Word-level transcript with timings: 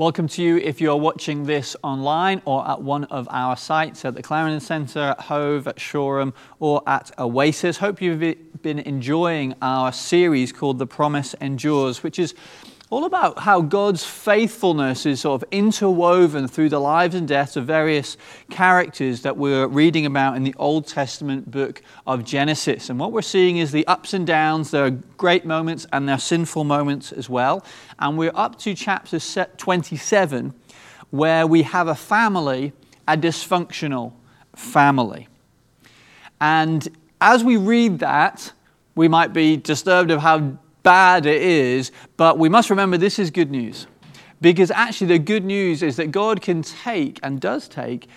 Welcome 0.00 0.28
to 0.28 0.42
you 0.42 0.56
if 0.56 0.80
you're 0.80 0.96
watching 0.96 1.44
this 1.44 1.76
online 1.82 2.40
or 2.46 2.66
at 2.66 2.80
one 2.80 3.04
of 3.04 3.28
our 3.30 3.54
sites 3.54 4.02
at 4.06 4.14
the 4.14 4.22
Clarendon 4.22 4.60
Centre, 4.60 4.98
at 5.10 5.20
Hove, 5.20 5.68
at 5.68 5.78
Shoreham, 5.78 6.32
or 6.58 6.82
at 6.86 7.10
Oasis. 7.18 7.76
Hope 7.76 8.00
you've 8.00 8.18
been 8.62 8.78
enjoying 8.78 9.54
our 9.60 9.92
series 9.92 10.52
called 10.52 10.78
The 10.78 10.86
Promise 10.86 11.34
Endures, 11.42 12.02
which 12.02 12.18
is 12.18 12.34
all 12.90 13.04
about 13.04 13.38
how 13.38 13.60
God's 13.60 14.04
faithfulness 14.04 15.06
is 15.06 15.20
sort 15.20 15.40
of 15.40 15.48
interwoven 15.52 16.48
through 16.48 16.68
the 16.70 16.80
lives 16.80 17.14
and 17.14 17.26
deaths 17.26 17.54
of 17.54 17.64
various 17.64 18.16
characters 18.50 19.22
that 19.22 19.36
we're 19.36 19.68
reading 19.68 20.06
about 20.06 20.36
in 20.36 20.42
the 20.42 20.54
Old 20.58 20.88
Testament 20.88 21.48
book 21.52 21.82
of 22.04 22.24
Genesis. 22.24 22.90
And 22.90 22.98
what 22.98 23.12
we're 23.12 23.22
seeing 23.22 23.58
is 23.58 23.70
the 23.70 23.86
ups 23.86 24.12
and 24.12 24.26
downs. 24.26 24.72
There 24.72 24.84
are 24.84 24.90
great 24.90 25.44
moments 25.44 25.86
and 25.92 26.08
there 26.08 26.16
are 26.16 26.20
sinful 26.20 26.64
moments 26.64 27.12
as 27.12 27.28
well. 27.28 27.64
And 28.00 28.18
we're 28.18 28.32
up 28.34 28.58
to 28.60 28.74
chapter 28.74 29.20
27, 29.20 30.52
where 31.10 31.46
we 31.46 31.62
have 31.62 31.86
a 31.86 31.94
family, 31.94 32.72
a 33.06 33.16
dysfunctional 33.16 34.14
family. 34.56 35.28
And 36.40 36.88
as 37.20 37.44
we 37.44 37.56
read 37.56 38.00
that, 38.00 38.52
we 38.96 39.06
might 39.06 39.32
be 39.32 39.56
disturbed 39.56 40.10
of 40.10 40.20
how 40.20 40.58
bad 40.82 41.26
it 41.26 41.42
is, 41.42 41.92
but 42.16 42.38
we 42.38 42.48
must 42.48 42.70
remember 42.70 42.96
this 42.96 43.18
is 43.18 43.30
good 43.30 43.50
news. 43.50 43.86
Because 44.40 44.70
actually, 44.70 45.08
the 45.08 45.18
good 45.18 45.44
news 45.44 45.82
is 45.82 45.96
that 45.96 46.10
God 46.10 46.40
can 46.40 46.62
take 46.62 47.20
and 47.22 47.40
does 47.40 47.68
take 47.68 48.08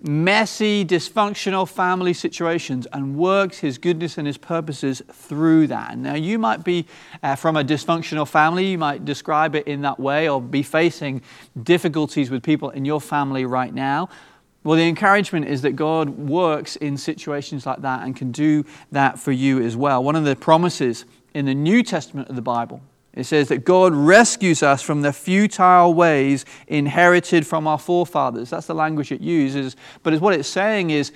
messy, 0.00 0.84
dysfunctional 0.84 1.68
family 1.68 2.12
situations 2.12 2.86
and 2.92 3.16
works 3.16 3.58
His 3.58 3.78
goodness 3.78 4.18
and 4.18 4.26
His 4.26 4.38
purposes 4.38 5.02
through 5.12 5.68
that. 5.68 5.98
Now, 5.98 6.14
you 6.14 6.38
might 6.38 6.64
be 6.64 6.86
uh, 7.22 7.36
from 7.36 7.56
a 7.56 7.64
dysfunctional 7.64 8.26
family, 8.26 8.66
you 8.66 8.78
might 8.78 9.04
describe 9.04 9.54
it 9.54 9.66
in 9.66 9.82
that 9.82 9.98
way, 9.98 10.28
or 10.28 10.40
be 10.40 10.62
facing 10.62 11.22
difficulties 11.62 12.30
with 12.30 12.42
people 12.42 12.70
in 12.70 12.84
your 12.84 13.00
family 13.00 13.44
right 13.44 13.74
now. 13.74 14.08
Well, 14.64 14.76
the 14.76 14.88
encouragement 14.88 15.46
is 15.46 15.62
that 15.62 15.76
God 15.76 16.10
works 16.10 16.76
in 16.76 16.96
situations 16.96 17.64
like 17.64 17.82
that 17.82 18.02
and 18.02 18.14
can 18.14 18.32
do 18.32 18.64
that 18.92 19.18
for 19.18 19.32
you 19.32 19.62
as 19.62 19.76
well. 19.76 20.02
One 20.02 20.16
of 20.16 20.24
the 20.24 20.36
promises 20.36 21.04
in 21.32 21.46
the 21.46 21.54
New 21.54 21.82
Testament 21.82 22.28
of 22.28 22.36
the 22.36 22.42
Bible. 22.42 22.80
It 23.14 23.24
says 23.24 23.48
that 23.48 23.64
God 23.64 23.94
rescues 23.94 24.62
us 24.62 24.82
from 24.82 25.02
the 25.02 25.12
futile 25.12 25.94
ways 25.94 26.44
inherited 26.66 27.46
from 27.46 27.66
our 27.66 27.78
forefathers. 27.78 28.50
That's 28.50 28.66
the 28.66 28.74
language 28.74 29.10
it 29.10 29.20
uses. 29.20 29.76
But 30.02 30.12
it's 30.12 30.22
what 30.22 30.34
it's 30.34 30.48
saying 30.48 30.90
is 30.90 31.12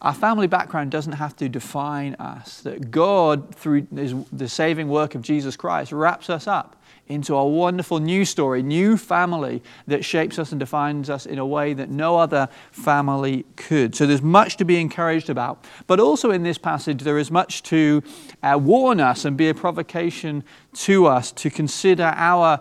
our 0.00 0.14
family 0.14 0.46
background 0.46 0.90
doesn't 0.90 1.12
have 1.12 1.36
to 1.36 1.48
define 1.48 2.14
us. 2.14 2.60
That 2.60 2.90
God, 2.90 3.54
through 3.54 3.88
the 3.90 4.48
saving 4.48 4.88
work 4.88 5.14
of 5.14 5.22
Jesus 5.22 5.56
Christ, 5.56 5.92
wraps 5.92 6.30
us 6.30 6.46
up 6.46 6.77
into 7.08 7.34
a 7.34 7.46
wonderful 7.46 7.98
new 7.98 8.24
story, 8.24 8.62
new 8.62 8.96
family 8.96 9.62
that 9.86 10.04
shapes 10.04 10.38
us 10.38 10.52
and 10.52 10.60
defines 10.60 11.08
us 11.08 11.26
in 11.26 11.38
a 11.38 11.46
way 11.46 11.74
that 11.74 11.90
no 11.90 12.16
other 12.16 12.48
family 12.70 13.44
could. 13.56 13.94
So 13.94 14.06
there's 14.06 14.22
much 14.22 14.56
to 14.58 14.64
be 14.64 14.80
encouraged 14.80 15.30
about. 15.30 15.64
But 15.86 16.00
also 16.00 16.30
in 16.30 16.42
this 16.42 16.58
passage, 16.58 17.02
there 17.02 17.18
is 17.18 17.30
much 17.30 17.62
to 17.64 18.02
uh, 18.42 18.58
warn 18.62 19.00
us 19.00 19.24
and 19.24 19.36
be 19.36 19.48
a 19.48 19.54
provocation 19.54 20.44
to 20.74 21.06
us 21.06 21.32
to 21.32 21.50
consider 21.50 22.12
our 22.16 22.60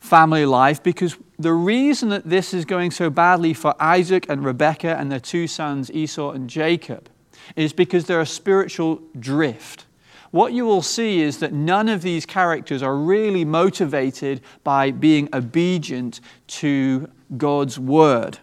family 0.00 0.46
life 0.46 0.82
because 0.82 1.16
the 1.38 1.52
reason 1.52 2.08
that 2.08 2.28
this 2.28 2.54
is 2.54 2.64
going 2.64 2.90
so 2.90 3.10
badly 3.10 3.52
for 3.52 3.74
Isaac 3.78 4.26
and 4.28 4.44
Rebekah 4.44 4.96
and 4.96 5.12
their 5.12 5.20
two 5.20 5.46
sons, 5.46 5.90
Esau 5.92 6.32
and 6.32 6.48
Jacob, 6.48 7.08
is 7.56 7.72
because 7.72 8.06
they're 8.06 8.20
a 8.20 8.26
spiritual 8.26 9.02
drift 9.18 9.86
what 10.30 10.52
you 10.52 10.64
will 10.64 10.82
see 10.82 11.20
is 11.20 11.38
that 11.38 11.52
none 11.52 11.88
of 11.88 12.02
these 12.02 12.24
characters 12.24 12.82
are 12.82 12.96
really 12.96 13.44
motivated 13.44 14.40
by 14.62 14.90
being 14.90 15.28
obedient 15.32 16.20
to 16.46 17.10
God's 17.36 17.78
word. 17.78 18.38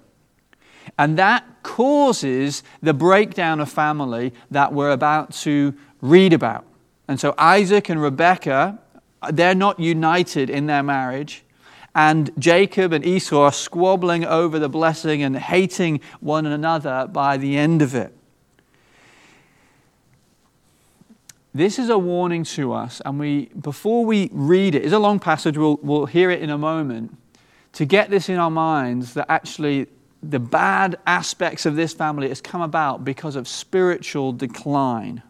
And 0.97 1.17
that 1.17 1.45
causes 1.63 2.63
the 2.81 2.93
breakdown 2.93 3.59
of 3.59 3.71
family 3.71 4.33
that 4.51 4.73
we're 4.73 4.91
about 4.91 5.31
to 5.33 5.73
read 6.01 6.33
about. 6.33 6.65
And 7.07 7.19
so 7.19 7.33
Isaac 7.37 7.89
and 7.89 8.01
Rebekah, 8.01 8.79
they're 9.31 9.55
not 9.55 9.79
united 9.79 10.49
in 10.49 10.65
their 10.65 10.83
marriage. 10.83 11.43
And 11.95 12.31
Jacob 12.37 12.93
and 12.93 13.05
Esau 13.05 13.43
are 13.43 13.51
squabbling 13.51 14.25
over 14.25 14.59
the 14.59 14.69
blessing 14.69 15.23
and 15.23 15.35
hating 15.37 16.01
one 16.19 16.45
another 16.45 17.07
by 17.11 17.37
the 17.37 17.57
end 17.57 17.81
of 17.81 17.95
it. 17.95 18.13
This 21.57 21.79
is 21.79 21.89
a 21.89 21.97
warning 21.97 22.43
to 22.43 22.71
us, 22.71 23.01
and 23.03 23.19
we, 23.19 23.45
before 23.59 24.05
we 24.05 24.29
read 24.31 24.75
it, 24.75 24.85
it's 24.85 24.93
a 24.93 24.99
long 24.99 25.19
passage, 25.19 25.57
we'll, 25.57 25.79
we'll 25.81 26.05
hear 26.05 26.29
it 26.29 26.43
in 26.43 26.51
a 26.51 26.57
moment, 26.57 27.17
to 27.73 27.83
get 27.83 28.11
this 28.11 28.29
in 28.29 28.37
our 28.37 28.51
minds 28.51 29.15
that 29.15 29.25
actually 29.27 29.87
the 30.21 30.37
bad 30.37 30.99
aspects 31.07 31.65
of 31.65 31.75
this 31.75 31.95
family 31.95 32.29
has 32.29 32.41
come 32.41 32.61
about 32.61 33.03
because 33.03 33.35
of 33.35 33.47
spiritual 33.47 34.33
decline. 34.33 35.23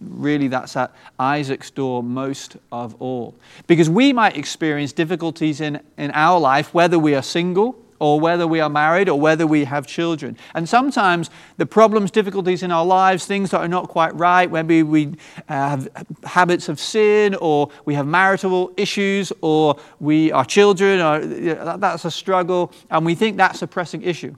really, 0.00 0.48
that's 0.48 0.78
at 0.78 0.94
Isaac's 1.18 1.70
door 1.70 2.02
most 2.02 2.56
of 2.72 2.94
all. 2.98 3.34
Because 3.66 3.90
we 3.90 4.14
might 4.14 4.38
experience 4.38 4.94
difficulties 4.94 5.60
in, 5.60 5.78
in 5.98 6.10
our 6.12 6.40
life, 6.40 6.72
whether 6.72 6.98
we 6.98 7.14
are 7.14 7.22
single 7.22 7.83
or 7.98 8.20
whether 8.20 8.46
we 8.46 8.60
are 8.60 8.68
married 8.68 9.08
or 9.08 9.18
whether 9.18 9.46
we 9.46 9.64
have 9.64 9.86
children. 9.86 10.36
And 10.54 10.68
sometimes 10.68 11.30
the 11.56 11.66
problems, 11.66 12.10
difficulties 12.10 12.62
in 12.62 12.70
our 12.70 12.84
lives, 12.84 13.26
things 13.26 13.50
that 13.50 13.60
are 13.60 13.68
not 13.68 13.88
quite 13.88 14.14
right, 14.14 14.50
maybe 14.50 14.82
we 14.82 15.14
uh, 15.48 15.76
have 15.76 16.06
habits 16.24 16.68
of 16.68 16.80
sin 16.80 17.34
or 17.36 17.70
we 17.84 17.94
have 17.94 18.06
marital 18.06 18.72
issues 18.76 19.32
or 19.40 19.76
we 20.00 20.32
are 20.32 20.44
children, 20.44 21.00
or 21.00 21.76
that's 21.76 22.04
a 22.04 22.10
struggle, 22.10 22.72
and 22.90 23.04
we 23.04 23.14
think 23.14 23.36
that's 23.36 23.62
a 23.62 23.66
pressing 23.66 24.02
issue. 24.02 24.34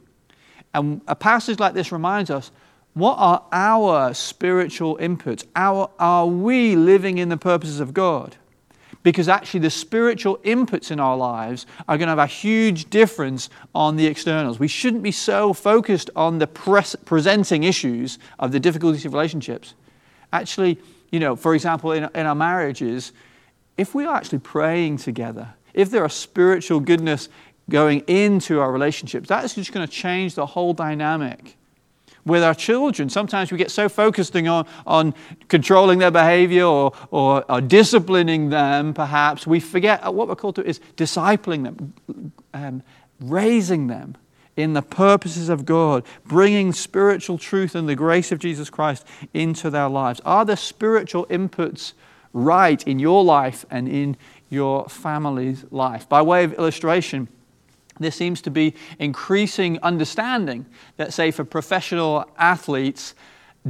And 0.75 1.01
a 1.09 1.17
passage 1.17 1.59
like 1.59 1.75
this 1.75 1.93
reminds 1.93 2.31
us 2.31 2.51
what 2.97 3.17
are 3.19 3.45
our 3.53 4.15
spiritual 4.15 4.97
inputs? 4.97 5.45
Our, 5.55 5.91
are 5.99 6.27
we 6.27 6.77
living 6.77 7.19
in 7.19 7.29
the 7.29 7.37
purposes 7.37 7.79
of 7.79 7.93
God? 7.93 8.37
Because 9.07 9.29
actually 9.29 9.61
the 9.61 9.71
spiritual 9.71 10.37
inputs 10.39 10.91
in 10.91 10.99
our 10.99 11.17
lives 11.17 11.65
are 11.87 11.97
going 11.97 12.09
to 12.09 12.11
have 12.11 12.19
a 12.19 12.27
huge 12.27 12.91
difference 12.91 13.49
on 13.73 13.95
the 13.95 14.05
externals. 14.05 14.59
We 14.59 14.67
shouldn't 14.67 15.05
be 15.05 15.13
so 15.13 15.53
focused 15.53 16.11
on 16.17 16.39
the 16.39 16.49
pres- 16.49 16.97
presenting 17.05 17.63
issues 17.63 18.19
of 18.41 18.51
the 18.51 18.59
difficulties 18.59 19.05
of 19.05 19.13
relationships. 19.13 19.75
Actually, 20.33 20.81
you 21.13 21.21
know, 21.21 21.37
for 21.37 21.55
example, 21.55 21.93
in, 21.93 22.09
in 22.17 22.27
our 22.27 22.35
marriages, 22.35 23.13
if 23.79 23.95
we 23.95 24.05
are 24.05 24.17
actually 24.17 24.41
praying 24.41 24.97
together, 24.97 25.55
if 25.73 25.89
there 25.89 26.03
are 26.03 26.09
spiritual 26.09 26.81
goodness 26.81 27.29
going 27.71 28.01
into 28.09 28.59
our 28.59 28.73
relationships, 28.73 29.29
that 29.29 29.45
is 29.45 29.55
just 29.55 29.71
going 29.71 29.87
to 29.87 29.93
change 29.93 30.35
the 30.35 30.47
whole 30.47 30.75
dynamic 30.75 31.57
with 32.27 32.43
our 32.43 32.55
children. 32.55 33.09
Sometimes 33.09 33.51
we 33.51 33.57
get 33.57 33.71
so 33.71 33.89
focused 33.89 34.37
on, 34.37 34.67
on 34.87 35.15
controlling 35.49 36.01
their 36.01 36.11
behavior 36.11 36.65
or, 36.65 36.93
or, 37.11 37.51
or 37.51 37.61
disciplining 37.61 38.51
them, 38.51 38.93
perhaps, 38.93 39.47
we 39.47 39.61
forget 39.61 40.13
what 40.13 40.29
we're 40.29 40.37
called 40.37 40.57
to 40.57 40.67
is 40.67 40.81
discipling 40.97 41.63
them, 41.63 42.33
um, 42.53 42.83
raising 43.21 43.87
them 43.87 44.17
in 44.57 44.73
the 44.73 44.83
purposes 44.83 45.49
of 45.49 45.65
God, 45.65 46.05
bringing 46.25 46.73
spiritual 46.73 47.39
truth 47.39 47.75
and 47.75 47.89
the 47.89 47.95
grace 47.95 48.33
of 48.33 48.39
Jesus 48.39 48.69
Christ 48.71 49.07
into 49.33 49.71
their 49.71 49.89
lives. 49.89 50.21
Are 50.25 50.45
the 50.45 50.57
spiritual 50.57 51.27
inputs 51.27 51.93
right 52.33 52.83
in 52.87 52.99
your 52.99 53.23
life 53.23 53.65
and 53.71 53.87
in 53.87 54.17
your 54.49 54.89
family's 54.89 55.65
life? 55.71 56.09
By 56.09 56.23
way 56.23 56.43
of 56.43 56.55
illustration, 56.55 57.29
there 57.99 58.11
seems 58.11 58.41
to 58.43 58.51
be 58.51 58.75
increasing 58.99 59.79
understanding 59.83 60.67
that, 60.97 61.13
say, 61.13 61.31
for 61.31 61.45
professional 61.45 62.29
athletes, 62.39 63.15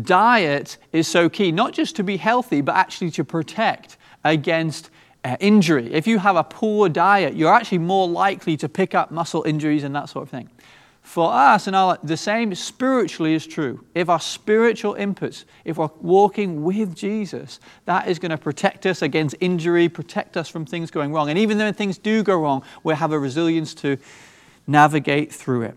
diet 0.02 0.76
is 0.92 1.08
so 1.08 1.28
key, 1.28 1.52
not 1.52 1.72
just 1.72 1.96
to 1.96 2.02
be 2.02 2.16
healthy, 2.16 2.60
but 2.60 2.74
actually 2.74 3.10
to 3.12 3.24
protect 3.24 3.96
against 4.24 4.90
uh, 5.24 5.36
injury. 5.40 5.92
If 5.92 6.06
you 6.06 6.18
have 6.18 6.36
a 6.36 6.44
poor 6.44 6.88
diet, 6.88 7.34
you're 7.34 7.52
actually 7.52 7.78
more 7.78 8.08
likely 8.08 8.56
to 8.58 8.68
pick 8.68 8.94
up 8.94 9.10
muscle 9.10 9.42
injuries 9.44 9.84
and 9.84 9.94
that 9.94 10.08
sort 10.08 10.22
of 10.24 10.30
thing. 10.30 10.50
For 11.06 11.32
us, 11.32 11.68
and 11.68 11.76
our, 11.76 11.98
the 12.02 12.16
same 12.16 12.52
spiritually 12.56 13.34
is 13.34 13.46
true. 13.46 13.84
If 13.94 14.08
our 14.08 14.18
spiritual 14.18 14.96
inputs, 14.96 15.44
if 15.64 15.78
we're 15.78 15.88
walking 16.00 16.64
with 16.64 16.96
Jesus, 16.96 17.60
that 17.84 18.08
is 18.08 18.18
going 18.18 18.30
to 18.30 18.36
protect 18.36 18.86
us 18.86 19.02
against 19.02 19.36
injury, 19.40 19.88
protect 19.88 20.36
us 20.36 20.48
from 20.48 20.66
things 20.66 20.90
going 20.90 21.12
wrong. 21.12 21.30
And 21.30 21.38
even 21.38 21.58
though 21.58 21.70
things 21.70 21.96
do 21.96 22.24
go 22.24 22.36
wrong, 22.36 22.64
we 22.82 22.92
have 22.92 23.12
a 23.12 23.18
resilience 23.20 23.72
to 23.74 23.98
navigate 24.66 25.32
through 25.32 25.62
it. 25.62 25.76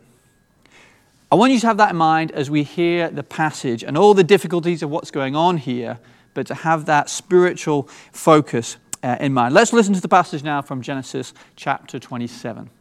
I 1.31 1.35
want 1.35 1.53
you 1.53 1.59
to 1.59 1.67
have 1.67 1.77
that 1.77 1.91
in 1.91 1.97
mind 1.97 2.31
as 2.31 2.49
we 2.49 2.63
hear 2.63 3.11
the 3.11 3.23
passage 3.23 3.83
and 3.83 3.95
all 3.95 4.15
the 4.15 4.23
difficulties 4.23 4.81
of 4.81 4.89
what's 4.89 5.11
going 5.11 5.35
on 5.35 5.57
here, 5.57 5.99
but 6.33 6.47
to 6.47 6.55
have 6.55 6.85
that 6.87 7.07
spiritual 7.07 7.83
focus 8.11 8.77
uh, 9.03 9.15
in 9.19 9.35
mind. 9.35 9.53
Let's 9.53 9.73
listen 9.73 9.93
to 9.93 10.01
the 10.01 10.09
passage 10.09 10.41
now 10.41 10.63
from 10.63 10.81
Genesis 10.81 11.35
chapter 11.55 11.99
27. 11.99 12.71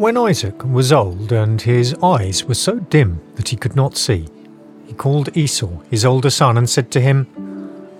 When 0.00 0.16
Isaac 0.16 0.64
was 0.64 0.94
old 0.94 1.30
and 1.30 1.60
his 1.60 1.92
eyes 2.02 2.46
were 2.46 2.54
so 2.54 2.78
dim 2.78 3.20
that 3.34 3.50
he 3.50 3.56
could 3.56 3.76
not 3.76 3.98
see, 3.98 4.28
he 4.86 4.94
called 4.94 5.36
Esau, 5.36 5.78
his 5.90 6.06
older 6.06 6.30
son, 6.30 6.56
and 6.56 6.70
said 6.70 6.90
to 6.92 7.02
him, 7.02 7.26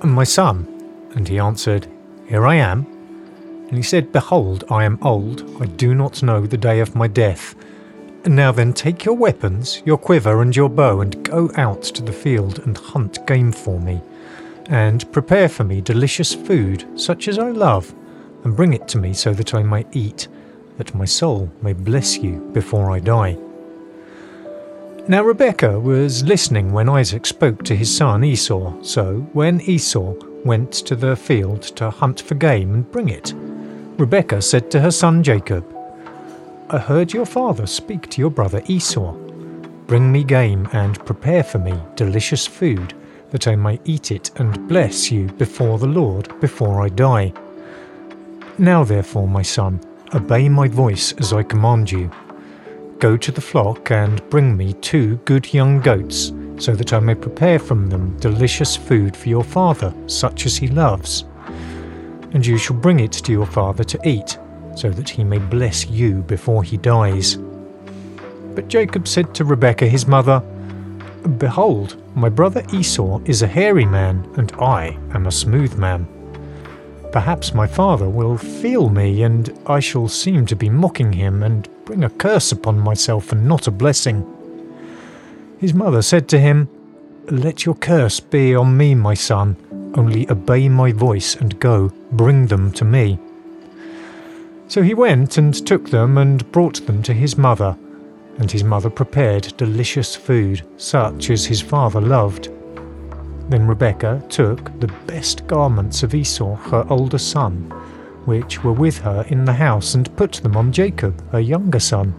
My 0.02 0.25
son. 0.25 0.67
And 1.14 1.29
he 1.29 1.38
answered, 1.38 1.88
Here 2.26 2.47
I 2.47 2.55
am. 2.55 2.87
And 3.69 3.76
he 3.76 3.82
said, 3.82 4.12
Behold, 4.12 4.64
I 4.70 4.85
am 4.85 4.99
old, 5.02 5.43
I 5.61 5.67
do 5.67 5.94
not 5.94 6.23
know 6.23 6.47
the 6.47 6.56
day 6.56 6.81
of 6.81 6.97
my 6.97 7.06
death. 7.06 7.55
Now 8.25 8.50
then, 8.50 8.73
take 8.73 9.05
your 9.05 9.14
weapons, 9.14 9.82
your 9.85 9.99
quiver, 9.99 10.41
and 10.41 10.56
your 10.56 10.70
bow, 10.70 11.03
and 11.03 11.23
go 11.23 11.50
out 11.56 11.82
to 11.82 12.03
the 12.03 12.14
field 12.14 12.61
and 12.61 12.79
hunt 12.79 13.26
game 13.26 13.53
for 13.53 13.79
me, 13.79 14.00
and 14.70 15.12
prepare 15.12 15.50
for 15.50 15.64
me 15.64 15.82
delicious 15.82 16.32
food, 16.32 16.99
such 16.99 17.29
as 17.29 17.38
I 17.38 17.50
love, 17.50 17.94
and 18.43 18.56
bring 18.56 18.73
it 18.73 18.88
to 18.88 18.99
me 18.99 19.12
so 19.12 19.35
that 19.35 19.55
I 19.55 19.62
may 19.62 19.85
eat, 19.93 20.29
that 20.81 20.94
my 20.94 21.05
soul 21.05 21.50
may 21.61 21.75
bless 21.75 22.17
you 22.17 22.41
before 22.55 22.91
I 22.91 23.00
die. 23.00 23.37
Now 25.09 25.23
Rebekah 25.23 25.79
was 25.79 26.25
listening 26.25 26.73
when 26.73 26.88
Isaac 26.88 27.27
spoke 27.27 27.62
to 27.65 27.77
his 27.77 27.94
son 27.94 28.25
Esau, 28.25 28.82
so 28.82 29.29
when 29.35 29.61
Esau 29.61 30.15
went 30.43 30.73
to 30.73 30.97
the 30.97 31.17
field 31.17 31.61
to 31.77 31.91
hunt 31.91 32.23
for 32.23 32.35
game 32.35 32.73
and 32.73 32.91
bring 32.91 33.11
it, 33.11 33.35
Rebekah 33.99 34.41
said 34.41 34.71
to 34.71 34.81
her 34.81 34.91
son 34.91 35.23
Jacob, 35.23 35.67
I 36.71 36.79
heard 36.79 37.12
your 37.12 37.27
father 37.27 37.67
speak 37.67 38.09
to 38.09 38.23
your 38.23 38.31
brother 38.31 38.62
Esau. 38.65 39.12
Bring 39.87 40.11
me 40.11 40.25
game 40.25 40.67
and 40.73 41.05
prepare 41.05 41.44
for 41.44 41.59
me 41.59 41.75
delicious 41.94 42.47
food, 42.47 42.94
that 43.32 43.47
I 43.47 43.55
may 43.55 43.79
eat 43.85 44.11
it 44.11 44.31
and 44.37 44.67
bless 44.67 45.11
you 45.11 45.27
before 45.27 45.79
the 45.79 45.88
Lord 45.88 46.41
before 46.41 46.81
I 46.81 46.88
die. 46.88 47.35
Now 48.56 48.82
therefore, 48.82 49.29
my 49.29 49.43
son, 49.43 49.81
obey 50.15 50.49
my 50.49 50.69
voice 50.69 51.12
as 51.15 51.33
I 51.33 51.43
command 51.43 51.91
you. 51.91 52.11
Go 52.99 53.17
to 53.17 53.33
the 53.33 53.41
flock 53.41 53.91
and 53.91 54.29
bring 54.29 54.57
me 54.57 54.75
two 54.75 55.17
good 55.25 55.53
young 55.55 55.81
goats, 55.81 56.33
so 56.59 56.75
that 56.75 56.93
I 56.93 57.01
may 57.01 57.15
prepare 57.15 57.59
from 57.59 57.89
them 57.89 58.19
delicious 58.19 58.77
food 58.77 59.17
for 59.17 59.29
your 59.29 59.45
father, 59.45 59.95
such 60.07 60.47
as 60.47 60.57
he 60.57 60.69
loves. 60.69 61.25
And 62.33 62.45
you 62.45 62.59
shall 62.59 62.77
bring 62.77 63.01
it 63.01 63.12
to 63.12 63.33
your 63.33 63.47
father 63.47 63.85
to 63.85 64.09
eat, 64.09 64.39
so 64.77 64.91
that 64.91 65.09
he 65.09 65.25
may 65.25 65.39
bless 65.39 65.89
you 65.89 66.23
before 66.23 66.63
he 66.63 66.77
dies. 66.77 67.39
But 68.55 68.69
Jacob 68.69 69.09
said 69.09 69.35
to 69.35 69.45
Rebekah 69.45 69.89
his 69.89 70.06
mother, 70.06 70.41
Behold, 71.39 71.97
my 72.15 72.29
brother 72.29 72.63
Esau 72.73 73.21
is 73.25 73.43
a 73.43 73.47
hairy 73.47 73.85
man, 73.85 74.29
and 74.37 74.53
I 74.53 74.99
am 75.15 75.27
a 75.27 75.33
smooth 75.33 75.77
man. 75.77 76.06
Perhaps 77.12 77.55
my 77.55 77.67
father 77.67 78.09
will 78.09 78.37
feel 78.37 78.89
me, 78.89 79.23
and 79.23 79.53
I 79.67 79.81
shall 79.81 80.07
seem 80.07 80.47
to 80.47 80.55
be 80.55 80.71
mocking 80.71 81.12
him, 81.12 81.43
and 81.43 81.69
bring 81.85 82.05
a 82.05 82.11
curse 82.11 82.53
upon 82.53 82.79
myself 82.79 83.33
and 83.33 83.49
not 83.49 83.67
a 83.67 83.73
blessing. 83.73 84.25
His 85.59 85.75
mother 85.75 86.03
said 86.03 86.29
to 86.29 86.39
him, 86.39 86.69
Let 87.29 87.67
your 87.67 87.75
curse 87.75 88.21
be 88.21 88.55
on 88.55 88.77
me, 88.77 88.95
my 88.95 89.15
son, 89.15 89.57
only 89.97 90.31
obey 90.31 90.69
my 90.69 90.93
voice 90.93 91.35
and 91.35 91.59
go, 91.59 91.93
bring 92.12 92.47
them 92.47 92.71
to 92.73 92.85
me. 92.85 93.19
So 94.69 94.83
he 94.83 94.95
went 94.95 95.37
and 95.37 95.67
took 95.67 95.91
them 95.91 96.17
and 96.17 96.51
brought 96.53 96.87
them 96.87 97.03
to 97.03 97.13
his 97.13 97.37
mother, 97.37 97.77
and 98.39 98.49
his 98.49 98.63
mother 98.63 98.89
prepared 98.89 99.53
delicious 99.56 100.15
food, 100.15 100.63
such 100.77 101.29
as 101.31 101.45
his 101.45 101.61
father 101.61 102.01
loved. 102.01 102.51
Then 103.50 103.67
Rebekah 103.67 104.23
took 104.29 104.79
the 104.79 104.87
best 105.06 105.44
garments 105.49 106.05
of 106.05 106.14
Esau, 106.14 106.55
her 106.55 106.87
older 106.88 107.19
son, 107.19 107.64
which 108.25 108.62
were 108.62 108.73
with 108.73 108.99
her 108.99 109.25
in 109.26 109.44
the 109.44 109.52
house, 109.52 109.97
and 109.97 110.17
put 110.17 110.35
them 110.35 110.56
on 110.56 110.70
Jacob, 110.70 111.20
her 111.32 111.41
younger 111.41 111.81
son. 111.81 112.14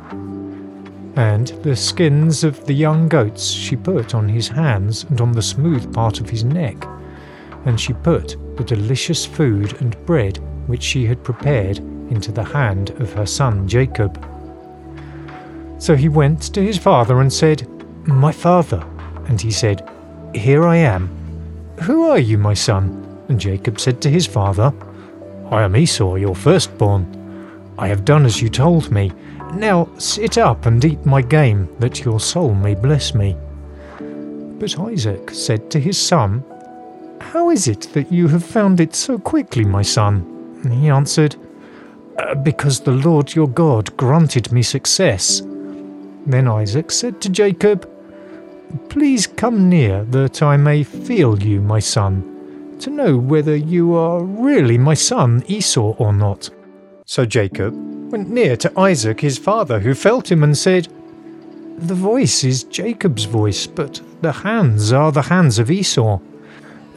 And 1.15 1.47
the 1.63 1.73
skins 1.73 2.43
of 2.43 2.65
the 2.65 2.73
young 2.73 3.07
goats 3.07 3.49
she 3.49 3.77
put 3.77 4.13
on 4.13 4.27
his 4.27 4.49
hands 4.49 5.05
and 5.05 5.21
on 5.21 5.31
the 5.31 5.41
smooth 5.41 5.93
part 5.93 6.19
of 6.19 6.29
his 6.29 6.43
neck. 6.43 6.85
And 7.63 7.79
she 7.79 7.93
put 7.93 8.35
the 8.57 8.65
delicious 8.65 9.25
food 9.25 9.79
and 9.81 10.05
bread 10.05 10.37
which 10.67 10.83
she 10.83 11.05
had 11.05 11.23
prepared 11.23 11.77
into 12.11 12.33
the 12.33 12.43
hand 12.43 12.89
of 12.99 13.13
her 13.13 13.25
son 13.25 13.69
Jacob. 13.69 14.21
So 15.77 15.95
he 15.95 16.09
went 16.09 16.53
to 16.53 16.61
his 16.61 16.77
father 16.77 17.21
and 17.21 17.31
said, 17.31 17.65
My 18.05 18.33
father. 18.33 18.85
And 19.27 19.39
he 19.39 19.51
said, 19.51 19.89
Here 20.35 20.65
I 20.65 20.75
am. 20.75 21.20
Who 21.83 22.09
are 22.09 22.19
you, 22.19 22.37
my 22.37 22.53
son? 22.53 23.07
And 23.27 23.39
Jacob 23.39 23.79
said 23.79 24.01
to 24.01 24.09
his 24.09 24.27
father, 24.27 24.73
I 25.49 25.63
am 25.63 25.75
Esau, 25.75 26.15
your 26.15 26.35
firstborn. 26.35 27.05
I 27.77 27.87
have 27.87 28.05
done 28.05 28.25
as 28.25 28.41
you 28.41 28.49
told 28.49 28.91
me. 28.91 29.11
Now 29.53 29.89
sit 29.97 30.37
up 30.37 30.65
and 30.65 30.83
eat 30.85 31.05
my 31.05 31.21
game, 31.21 31.67
that 31.79 32.05
your 32.05 32.19
soul 32.19 32.53
may 32.53 32.75
bless 32.75 33.13
me. 33.13 33.35
But 34.59 34.79
Isaac 34.79 35.31
said 35.31 35.71
to 35.71 35.79
his 35.79 35.97
son, 35.97 36.43
How 37.19 37.49
is 37.49 37.67
it 37.67 37.89
that 37.93 38.11
you 38.11 38.27
have 38.27 38.45
found 38.45 38.79
it 38.79 38.95
so 38.95 39.17
quickly, 39.17 39.65
my 39.65 39.81
son? 39.81 40.59
And 40.63 40.73
he 40.73 40.89
answered, 40.89 41.35
uh, 42.19 42.35
Because 42.35 42.79
the 42.79 42.91
Lord 42.91 43.33
your 43.33 43.47
God 43.47 43.97
granted 43.97 44.51
me 44.51 44.61
success. 44.61 45.41
Then 46.25 46.47
Isaac 46.47 46.91
said 46.91 47.19
to 47.21 47.29
Jacob, 47.29 47.89
Please 48.89 49.27
come 49.27 49.69
near, 49.69 50.03
that 50.05 50.41
I 50.41 50.57
may 50.57 50.83
feel 50.83 51.41
you, 51.41 51.61
my 51.61 51.79
son, 51.79 52.77
to 52.79 52.89
know 52.89 53.17
whether 53.17 53.55
you 53.55 53.93
are 53.95 54.23
really 54.23 54.77
my 54.77 54.93
son 54.93 55.43
Esau 55.47 55.95
or 55.97 56.13
not. 56.13 56.49
So 57.05 57.25
Jacob 57.25 57.73
went 58.11 58.29
near 58.29 58.55
to 58.57 58.79
Isaac 58.79 59.21
his 59.21 59.37
father, 59.37 59.79
who 59.79 59.93
felt 59.93 60.31
him 60.31 60.43
and 60.43 60.57
said, 60.57 60.87
The 61.77 61.95
voice 61.95 62.43
is 62.43 62.63
Jacob's 62.63 63.25
voice, 63.25 63.67
but 63.67 64.01
the 64.21 64.31
hands 64.31 64.91
are 64.91 65.11
the 65.11 65.21
hands 65.21 65.59
of 65.59 65.71
Esau. 65.71 66.19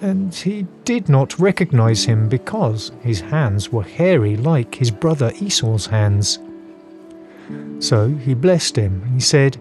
And 0.00 0.34
he 0.34 0.66
did 0.84 1.08
not 1.08 1.38
recognize 1.38 2.04
him 2.04 2.28
because 2.28 2.92
his 3.00 3.20
hands 3.20 3.72
were 3.72 3.84
hairy 3.84 4.36
like 4.36 4.74
his 4.74 4.90
brother 4.90 5.32
Esau's 5.40 5.86
hands. 5.86 6.38
So 7.78 8.08
he 8.08 8.34
blessed 8.34 8.76
him, 8.76 9.06
he 9.14 9.20
said, 9.20 9.58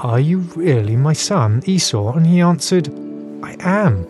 are 0.00 0.20
you 0.20 0.38
really 0.56 0.96
my 0.96 1.12
son, 1.12 1.62
Esau? 1.66 2.12
And 2.14 2.26
he 2.26 2.40
answered, 2.40 2.88
I 3.42 3.56
am. 3.60 4.06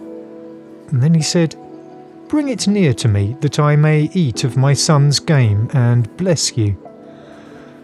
And 0.88 1.02
then 1.02 1.14
he 1.14 1.22
said, 1.22 1.56
Bring 2.28 2.48
it 2.48 2.68
near 2.68 2.94
to 2.94 3.08
me, 3.08 3.36
that 3.40 3.58
I 3.58 3.74
may 3.74 4.08
eat 4.14 4.44
of 4.44 4.56
my 4.56 4.72
son's 4.72 5.18
game 5.18 5.68
and 5.72 6.16
bless 6.16 6.56
you. 6.56 6.76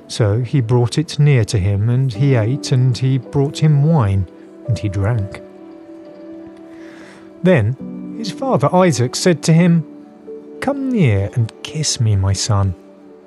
So 0.06 0.40
he 0.40 0.60
brought 0.60 0.98
it 0.98 1.18
near 1.18 1.44
to 1.46 1.58
him, 1.58 1.88
and 1.88 2.12
he 2.12 2.36
ate, 2.36 2.70
and 2.70 2.96
he 2.96 3.18
brought 3.18 3.58
him 3.58 3.82
wine, 3.82 4.28
and 4.68 4.78
he 4.78 4.88
drank. 4.88 5.42
Then 7.42 8.14
his 8.16 8.30
father 8.30 8.72
Isaac 8.72 9.16
said 9.16 9.42
to 9.44 9.52
him, 9.52 9.84
Come 10.60 10.90
near 10.92 11.28
and 11.34 11.52
kiss 11.64 12.00
me, 12.00 12.14
my 12.14 12.32
son. 12.32 12.74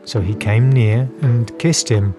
So 0.06 0.22
he 0.22 0.36
came 0.36 0.72
near 0.72 1.10
and 1.22 1.58
kissed 1.60 1.89
him. 1.89 2.15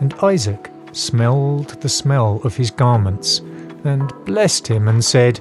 And 0.00 0.14
Isaac 0.22 0.71
smelled 0.92 1.80
the 1.80 1.88
smell 1.88 2.40
of 2.44 2.56
his 2.56 2.70
garments, 2.70 3.38
and 3.84 4.12
blessed 4.24 4.66
him, 4.66 4.88
and 4.88 5.04
said, 5.04 5.40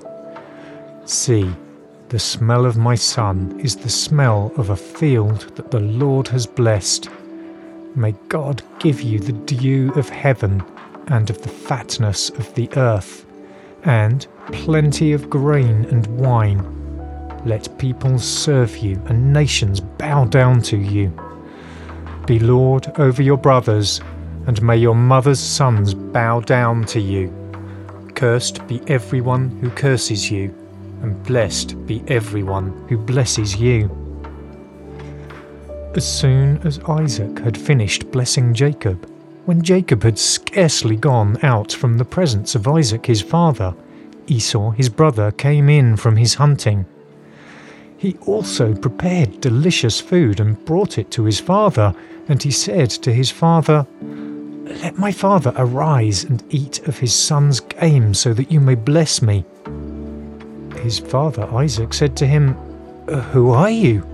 See, 1.05 1.53
the 2.10 2.20
smell 2.20 2.65
of 2.65 2.77
my 2.77 2.96
son 2.96 3.60
is 3.60 3.75
the 3.75 3.89
smell 3.89 4.51
of 4.58 4.70
a 4.70 4.75
field 4.75 5.51
that 5.55 5.72
the 5.72 5.79
Lord 5.79 6.27
has 6.29 6.46
blessed. 6.46 7.10
May 7.96 8.13
God 8.29 8.63
give 8.79 9.01
you 9.01 9.20
the 9.20 9.31
dew 9.34 9.91
of 9.96 10.10
heaven 10.10 10.63
and 11.08 11.29
of 11.29 11.41
the 11.41 11.50
fatness 11.50 12.29
of 12.31 12.53
the 12.55 12.70
earth, 12.77 13.25
and 13.84 14.27
plenty 14.51 15.13
of 15.13 15.29
grain 15.29 15.86
and 15.86 16.08
wine. 16.20 16.81
Let 17.46 17.77
peoples 17.79 18.24
serve 18.24 18.77
you 18.77 19.01
and 19.08 19.34
nations 19.34 19.79
bow 19.79 20.25
down 20.25 20.62
to 20.63 20.77
you. 20.77 21.12
Be 22.27 22.39
Lord 22.39 22.91
over 23.00 23.24
your 23.24 23.38
brothers 23.38 24.00
and 24.51 24.62
may 24.62 24.75
your 24.75 24.96
mother's 24.96 25.39
sons 25.39 25.93
bow 25.93 26.41
down 26.41 26.84
to 26.84 27.00
you. 27.00 27.34
Cursed 28.15 28.67
be 28.67 28.81
everyone 28.86 29.50
who 29.62 29.70
curses 29.70 30.29
you, 30.29 30.53
and 31.01 31.24
blessed 31.24 31.88
be 31.88 32.03
everyone 32.10 32.86
who 32.89 32.98
blesses 32.98 33.55
you. 33.55 33.89
As 35.96 36.05
soon 36.05 36.58
as 36.67 36.81
Isaac 36.81 37.39
had 37.39 37.58
finished 37.58 38.12
blessing 38.12 38.53
Jacob, 38.53 39.10
when 39.46 39.62
Jacob 39.62 40.03
had 40.03 40.20
scarcely 40.20 40.98
gone 40.98 41.38
out 41.43 41.72
from 41.72 41.98
the 41.98 42.03
presence 42.03 42.53
of 42.53 42.67
Isaac 42.67 43.05
his 43.05 43.22
father, 43.22 43.74
Esau 44.27 44.72
his 44.72 44.89
brother 44.89 45.31
came 45.31 45.70
in 45.70 45.96
from 45.96 46.17
his 46.17 46.34
hunting. 46.34 46.86
He 47.98 48.17
also 48.25 48.75
prepared 48.75 49.39
delicious 49.39 50.01
food 50.01 50.41
and 50.41 50.65
brought 50.65 50.98
it 50.98 51.10
to 51.12 51.24
his 51.24 51.39
father, 51.39 51.96
and 52.27 52.43
he 52.43 52.51
said 52.51 52.89
to 52.89 53.13
his 53.13 53.31
father, 53.31 53.88
let 54.75 54.97
my 54.97 55.11
father 55.11 55.53
arise 55.55 56.23
and 56.23 56.43
eat 56.49 56.87
of 56.87 56.97
his 56.97 57.13
son's 57.13 57.59
game, 57.59 58.13
so 58.13 58.33
that 58.33 58.51
you 58.51 58.59
may 58.59 58.75
bless 58.75 59.21
me. 59.21 59.45
His 60.77 60.99
father 60.99 61.43
Isaac 61.53 61.93
said 61.93 62.15
to 62.17 62.27
him, 62.27 62.53
Who 63.31 63.51
are 63.51 63.69
you? 63.69 64.05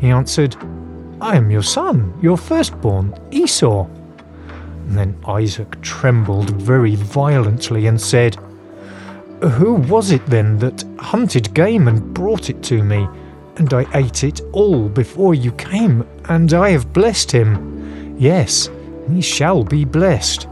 He 0.00 0.08
answered, 0.10 0.56
I 1.20 1.36
am 1.36 1.50
your 1.50 1.62
son, 1.62 2.18
your 2.22 2.36
firstborn, 2.36 3.14
Esau. 3.30 3.86
And 3.86 4.98
then 4.98 5.18
Isaac 5.26 5.80
trembled 5.80 6.50
very 6.50 6.96
violently 6.96 7.86
and 7.86 8.00
said, 8.00 8.36
Who 9.42 9.74
was 9.74 10.10
it 10.10 10.24
then 10.26 10.58
that 10.58 10.84
hunted 10.98 11.54
game 11.54 11.88
and 11.88 12.12
brought 12.12 12.50
it 12.50 12.62
to 12.64 12.82
me? 12.82 13.06
and 13.56 13.72
I 13.74 13.86
ate 13.94 14.24
it 14.24 14.40
all 14.52 14.88
before 14.88 15.34
you 15.34 15.52
came, 15.52 16.06
and 16.28 16.52
I 16.52 16.70
have 16.70 16.92
blessed 16.92 17.30
him. 17.30 18.16
Yes, 18.18 18.68
he 19.14 19.22
shall 19.22 19.64
be 19.64 19.84
blessed. 19.84 20.46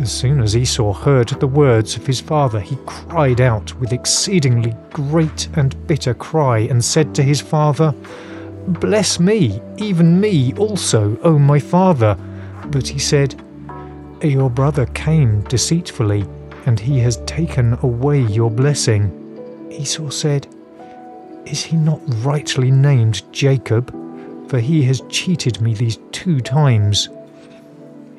As 0.00 0.12
soon 0.12 0.40
as 0.40 0.54
Esau 0.54 0.92
heard 0.92 1.28
the 1.28 1.46
words 1.46 1.96
of 1.96 2.06
his 2.06 2.20
father, 2.20 2.60
he 2.60 2.76
cried 2.84 3.40
out 3.40 3.72
with 3.80 3.94
exceedingly 3.94 4.74
great 4.92 5.48
and 5.54 5.86
bitter 5.86 6.12
cry, 6.12 6.58
and 6.58 6.84
said 6.84 7.14
to 7.14 7.22
his 7.22 7.40
father, 7.40 7.94
Bless 8.68 9.18
me, 9.18 9.62
even 9.78 10.20
me 10.20 10.52
also, 10.54 11.18
O 11.22 11.38
my 11.38 11.58
father. 11.58 12.14
But 12.66 12.86
he 12.86 12.98
said, 12.98 13.40
Your 14.22 14.50
brother 14.50 14.84
came 14.86 15.40
deceitfully, 15.42 16.26
and 16.66 16.78
he 16.78 16.98
has 16.98 17.18
taken 17.24 17.78
away 17.82 18.20
your 18.20 18.50
blessing. 18.50 19.10
Esau 19.70 20.10
said, 20.10 20.46
Is 21.46 21.62
he 21.62 21.76
not 21.76 22.00
rightly 22.24 22.70
named 22.70 23.22
Jacob? 23.32 23.94
For 24.50 24.58
he 24.60 24.82
has 24.82 25.02
cheated 25.08 25.60
me 25.62 25.72
these 25.72 25.98
two 26.12 26.40
times. 26.40 27.08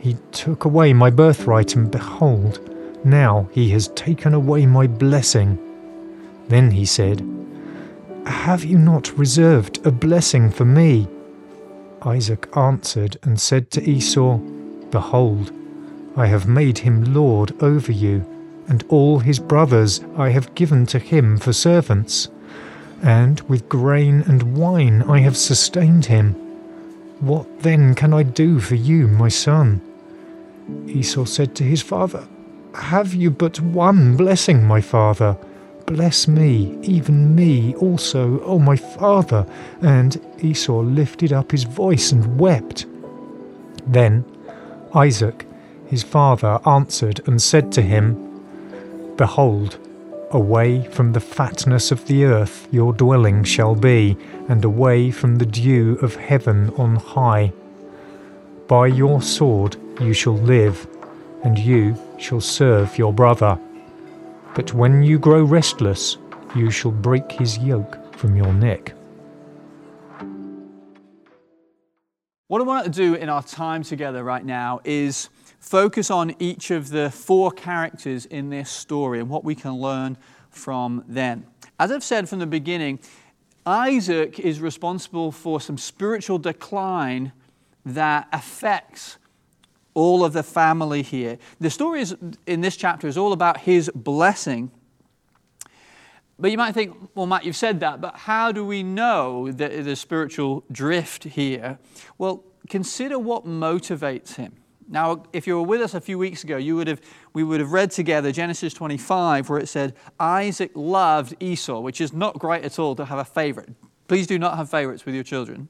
He 0.08 0.16
took 0.32 0.64
away 0.64 0.94
my 0.94 1.10
birthright, 1.10 1.76
and 1.76 1.92
behold, 1.92 2.62
now 3.04 3.50
he 3.52 3.72
has 3.72 3.90
taken 3.90 4.34
away 4.34 4.66
my 4.66 4.88
blessing. 4.88 5.60
Then 6.48 6.72
he 6.72 6.86
said, 6.86 7.28
Have 8.26 8.64
you 8.64 8.78
not 8.78 9.18
reserved 9.18 9.86
a 9.86 9.92
blessing 9.92 10.50
for 10.50 10.64
me? 10.64 11.10
Isaac 12.04 12.48
answered 12.56 13.18
and 13.24 13.38
said 13.38 13.70
to 13.72 13.84
Esau, 13.84 14.38
Behold, 14.92 15.52
I 16.16 16.28
have 16.28 16.48
made 16.48 16.78
him 16.78 17.14
lord 17.14 17.62
over 17.62 17.92
you, 17.92 18.26
and 18.70 18.86
all 18.88 19.20
his 19.20 19.40
brothers 19.40 20.00
I 20.16 20.30
have 20.30 20.56
given 20.56 20.86
to 20.86 21.00
him 21.00 21.38
for 21.38 21.52
servants, 21.52 22.30
and 23.04 23.42
with 23.50 23.68
grain 23.68 24.22
and 24.22 24.56
wine 24.56 25.02
I 25.02 25.20
have 25.20 25.36
sustained 25.36 26.06
him. 26.06 26.32
What 27.20 27.60
then 27.60 27.94
can 27.94 28.14
I 28.14 28.24
do 28.24 28.62
for 28.62 28.76
you, 28.76 29.10
my 29.10 29.28
son? 29.28 29.82
Esau 30.88 31.26
said 31.26 31.56
to 31.56 31.64
his 31.64 31.82
father, 31.82 32.28
Have 32.74 33.14
you 33.14 33.32
but 33.32 33.60
one 33.60 34.18
blessing, 34.18 34.64
my 34.66 34.82
father? 34.82 35.38
Bless 35.86 36.28
me, 36.28 36.78
even 36.82 37.34
me 37.34 37.74
also, 37.76 38.42
O 38.42 38.60
my 38.60 38.76
father. 38.76 39.46
And 39.82 40.20
Esau 40.40 40.82
lifted 40.82 41.32
up 41.32 41.52
his 41.52 41.64
voice 41.64 42.12
and 42.12 42.38
wept. 42.40 42.86
Then 43.86 44.26
Isaac, 44.94 45.46
his 45.88 46.04
father, 46.04 46.60
answered 46.66 47.22
and 47.26 47.42
said 47.42 47.72
to 47.74 47.82
him, 47.82 48.24
Behold, 49.16 49.80
away 50.32 50.84
from 50.84 51.14
the 51.14 51.22
fatness 51.22 51.92
of 51.92 52.06
the 52.08 52.26
earth 52.26 52.68
your 52.70 52.92
dwelling 52.92 53.46
shall 53.46 53.76
be, 53.76 54.18
and 54.50 54.66
away 54.66 55.12
from 55.12 55.38
the 55.38 55.46
dew 55.46 55.98
of 56.02 56.16
heaven 56.16 56.70
on 56.72 56.98
high. 56.98 57.54
By 58.68 58.88
your 58.88 59.22
sword 59.22 59.78
you 60.00 60.13
shall 60.13 60.38
live, 60.38 60.88
and 61.44 61.58
you 61.58 61.96
shall 62.18 62.42
serve 62.42 62.98
your 62.98 63.13
brother. 63.13 63.60
But 64.54 64.74
when 64.74 65.04
you 65.04 65.20
grow 65.20 65.44
restless, 65.44 66.18
you 66.56 66.72
shall 66.72 66.92
break 66.92 67.32
his 67.32 67.58
yoke 67.58 68.16
from 68.16 68.36
your 68.36 68.54
neck. 68.54 68.94
What 72.48 72.62
I 72.62 72.63
want 72.63 72.86
to 72.86 72.92
do 72.92 73.13
in 73.13 73.27
our 73.27 73.44
time 73.44 73.84
together 73.84 74.24
right 74.24 74.46
now 74.46 74.80
is 74.84 75.30
focus 75.60 76.10
on 76.10 76.34
each 76.39 76.72
of 76.72 76.89
the 76.89 77.12
four 77.12 77.51
characters 77.51 78.25
in 78.25 78.50
this 78.50 78.70
story 78.70 79.20
and 79.20 79.30
what 79.30 79.44
we 79.44 79.54
can 79.54 79.74
learn 79.74 80.18
from 80.50 81.04
them. 81.08 81.46
As 81.80 81.92
I've 81.92 82.04
said 82.04 82.30
from 82.30 82.39
the 82.39 82.48
beginning, 82.48 83.00
Isaac 83.66 84.39
is 84.39 84.62
responsible 84.62 85.32
for 85.32 85.60
some 85.60 85.77
spiritual 85.77 86.38
decline 86.38 87.34
that 87.86 88.27
affects 88.32 89.18
all 89.98 90.24
of 90.24 90.32
the 90.32 90.44
family 90.44 91.01
here. 91.01 91.39
The 91.60 91.72
story 91.72 92.01
is, 92.01 92.16
in 92.46 92.62
this 92.62 92.77
chapter 92.77 93.08
is 93.08 93.18
all 93.18 93.34
about 93.34 93.62
his 93.62 93.89
blessing. 93.96 94.70
But 96.38 96.51
you 96.51 96.58
might 96.58 96.74
think, 96.74 96.96
well, 97.16 97.25
Matt, 97.25 97.46
you've 97.46 97.56
said 97.56 97.80
that, 97.80 98.00
but 98.00 98.16
how 98.16 98.51
do 98.51 98.63
we 98.63 98.84
know 98.84 99.51
that 99.51 99.84
the 99.84 99.96
spiritual 99.96 100.63
drift 100.72 101.24
here? 101.24 101.80
Well, 102.20 102.44
consider 102.70 103.18
what 103.18 103.48
motivates 103.48 104.36
him. 104.36 104.54
Now, 104.88 105.24
if 105.34 105.48
you 105.48 105.56
were 105.56 105.63
with 105.63 105.82
us 105.82 105.96
a 105.96 106.00
few 106.00 106.20
weeks 106.20 106.44
ago, 106.44 106.58
you 106.58 106.75
would 106.75 106.88
have, 106.88 107.01
we 107.34 107.44
would 107.44 107.60
have 107.60 107.72
read 107.72 107.89
together 107.89 108.32
Genesis 108.32 108.75
25, 108.75 109.50
where 109.50 109.58
it 109.58 109.68
said, 109.68 109.96
Isaac 110.20 110.70
loved 110.75 111.34
Esau, 111.39 111.80
which 111.80 112.01
is 112.01 112.13
not 112.13 112.38
great 112.38 112.63
at 112.63 112.77
all 112.77 112.96
to 112.98 113.06
have 113.06 113.18
a 113.18 113.25
favorite. 113.25 113.70
Please 114.08 114.27
do 114.27 114.38
not 114.38 114.58
have 114.58 114.70
favorites 114.70 115.08
with 115.08 115.16
your 115.16 115.24
children. 115.24 115.70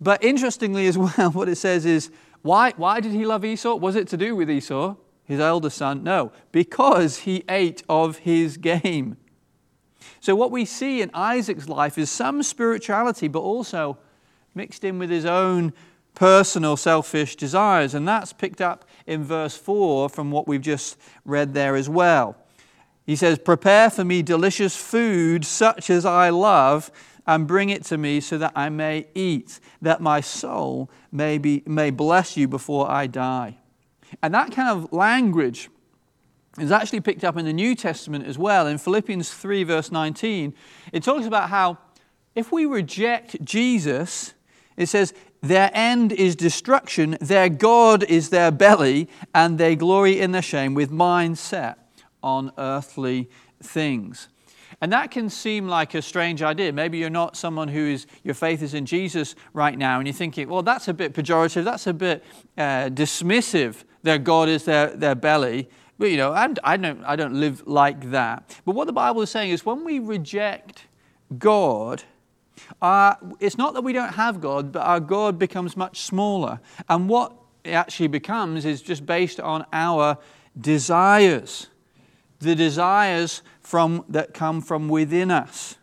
But 0.00 0.24
interestingly, 0.24 0.86
as 0.86 0.96
well, 1.18 1.30
what 1.32 1.50
it 1.50 1.56
says 1.56 1.84
is, 1.84 2.10
why, 2.42 2.72
why 2.76 3.00
did 3.00 3.12
he 3.12 3.24
love 3.24 3.44
Esau? 3.44 3.76
Was 3.76 3.96
it 3.96 4.08
to 4.08 4.16
do 4.16 4.34
with 4.36 4.50
Esau, 4.50 4.96
his 5.24 5.40
eldest 5.40 5.78
son? 5.78 6.02
No, 6.02 6.32
because 6.50 7.18
he 7.18 7.44
ate 7.48 7.82
of 7.88 8.18
his 8.18 8.56
game. 8.56 9.16
So, 10.20 10.34
what 10.34 10.50
we 10.50 10.64
see 10.64 11.00
in 11.00 11.10
Isaac's 11.14 11.68
life 11.68 11.96
is 11.96 12.10
some 12.10 12.42
spirituality, 12.42 13.28
but 13.28 13.40
also 13.40 13.98
mixed 14.54 14.84
in 14.84 14.98
with 14.98 15.10
his 15.10 15.24
own 15.24 15.72
personal 16.14 16.76
selfish 16.76 17.36
desires. 17.36 17.94
And 17.94 18.06
that's 18.06 18.32
picked 18.32 18.60
up 18.60 18.84
in 19.06 19.24
verse 19.24 19.56
4 19.56 20.08
from 20.08 20.30
what 20.30 20.46
we've 20.46 20.60
just 20.60 20.98
read 21.24 21.54
there 21.54 21.76
as 21.76 21.88
well. 21.88 22.36
He 23.06 23.16
says, 23.16 23.38
Prepare 23.38 23.90
for 23.90 24.04
me 24.04 24.22
delicious 24.22 24.76
food 24.76 25.44
such 25.44 25.90
as 25.90 26.04
I 26.04 26.30
love 26.30 26.90
and 27.26 27.46
bring 27.46 27.70
it 27.70 27.84
to 27.84 27.98
me 27.98 28.20
so 28.20 28.38
that 28.38 28.52
I 28.54 28.68
may 28.68 29.06
eat, 29.14 29.60
that 29.80 30.00
my 30.00 30.20
soul 30.20 30.90
may, 31.10 31.38
be, 31.38 31.62
may 31.66 31.90
bless 31.90 32.36
you 32.36 32.48
before 32.48 32.90
I 32.90 33.06
die. 33.06 33.58
And 34.22 34.34
that 34.34 34.52
kind 34.52 34.68
of 34.68 34.92
language 34.92 35.70
is 36.58 36.70
actually 36.70 37.00
picked 37.00 37.24
up 37.24 37.36
in 37.36 37.44
the 37.44 37.52
New 37.52 37.74
Testament 37.74 38.26
as 38.26 38.36
well. 38.36 38.66
In 38.66 38.78
Philippians 38.78 39.32
3, 39.32 39.64
verse 39.64 39.90
19, 39.90 40.54
it 40.92 41.02
talks 41.02 41.26
about 41.26 41.48
how 41.48 41.78
if 42.34 42.52
we 42.52 42.66
reject 42.66 43.42
Jesus, 43.44 44.34
it 44.76 44.86
says, 44.86 45.14
their 45.40 45.70
end 45.74 46.12
is 46.12 46.36
destruction, 46.36 47.16
their 47.20 47.48
God 47.48 48.04
is 48.04 48.30
their 48.30 48.50
belly, 48.50 49.08
and 49.34 49.58
they 49.58 49.74
glory 49.74 50.20
in 50.20 50.32
their 50.32 50.42
shame 50.42 50.74
with 50.74 50.90
mind 50.90 51.38
set 51.38 51.78
on 52.22 52.52
earthly 52.56 53.28
things. 53.60 54.28
And 54.82 54.92
that 54.92 55.12
can 55.12 55.30
seem 55.30 55.68
like 55.68 55.94
a 55.94 56.02
strange 56.02 56.42
idea. 56.42 56.72
Maybe 56.72 56.98
you're 56.98 57.08
not 57.08 57.36
someone 57.36 57.68
who 57.68 57.86
is, 57.86 58.08
your 58.24 58.34
faith 58.34 58.62
is 58.62 58.74
in 58.74 58.84
Jesus 58.84 59.36
right 59.54 59.78
now, 59.78 59.98
and 59.98 60.08
you're 60.08 60.12
thinking, 60.12 60.48
well, 60.48 60.62
that's 60.62 60.88
a 60.88 60.92
bit 60.92 61.14
pejorative, 61.14 61.62
that's 61.62 61.86
a 61.86 61.94
bit 61.94 62.24
uh, 62.58 62.90
dismissive. 62.90 63.84
Their 64.02 64.18
God 64.18 64.48
is 64.48 64.64
their, 64.64 64.88
their 64.88 65.14
belly. 65.14 65.68
But, 66.00 66.10
you 66.10 66.16
know, 66.16 66.32
I'm, 66.32 66.56
I, 66.64 66.76
don't, 66.76 67.04
I 67.04 67.14
don't 67.14 67.34
live 67.34 67.64
like 67.64 68.10
that. 68.10 68.60
But 68.64 68.74
what 68.74 68.88
the 68.88 68.92
Bible 68.92 69.22
is 69.22 69.30
saying 69.30 69.52
is 69.52 69.64
when 69.64 69.84
we 69.84 70.00
reject 70.00 70.86
God, 71.38 72.02
uh, 72.80 73.14
it's 73.38 73.56
not 73.56 73.74
that 73.74 73.82
we 73.82 73.92
don't 73.92 74.14
have 74.14 74.40
God, 74.40 74.72
but 74.72 74.80
our 74.80 74.98
God 74.98 75.38
becomes 75.38 75.76
much 75.76 76.00
smaller. 76.00 76.58
And 76.88 77.08
what 77.08 77.32
it 77.62 77.70
actually 77.70 78.08
becomes 78.08 78.64
is 78.64 78.82
just 78.82 79.06
based 79.06 79.38
on 79.38 79.64
our 79.72 80.18
desires 80.60 81.68
the 82.42 82.54
desires 82.54 83.42
from, 83.72 84.04
that 84.10 84.34
come 84.34 84.60
from 84.60 84.86
within 84.86 85.30
us. 85.30 85.76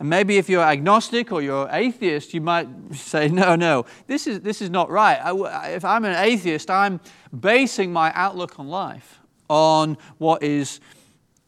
And 0.00 0.08
maybe 0.08 0.38
if 0.38 0.48
you're 0.48 0.62
agnostic 0.62 1.30
or 1.30 1.42
you're 1.42 1.68
atheist, 1.70 2.32
you 2.32 2.40
might 2.40 2.66
say, 2.94 3.28
no, 3.28 3.54
no, 3.54 3.84
this 4.06 4.26
is, 4.26 4.40
this 4.40 4.62
is 4.62 4.70
not 4.70 4.88
right. 4.88 5.18
I, 5.22 5.72
if 5.72 5.84
I'm 5.84 6.06
an 6.06 6.16
atheist, 6.16 6.70
I'm 6.70 7.00
basing 7.38 7.92
my 7.92 8.12
outlook 8.14 8.58
on 8.58 8.68
life 8.68 9.20
on 9.50 9.98
what 10.16 10.42
is 10.42 10.80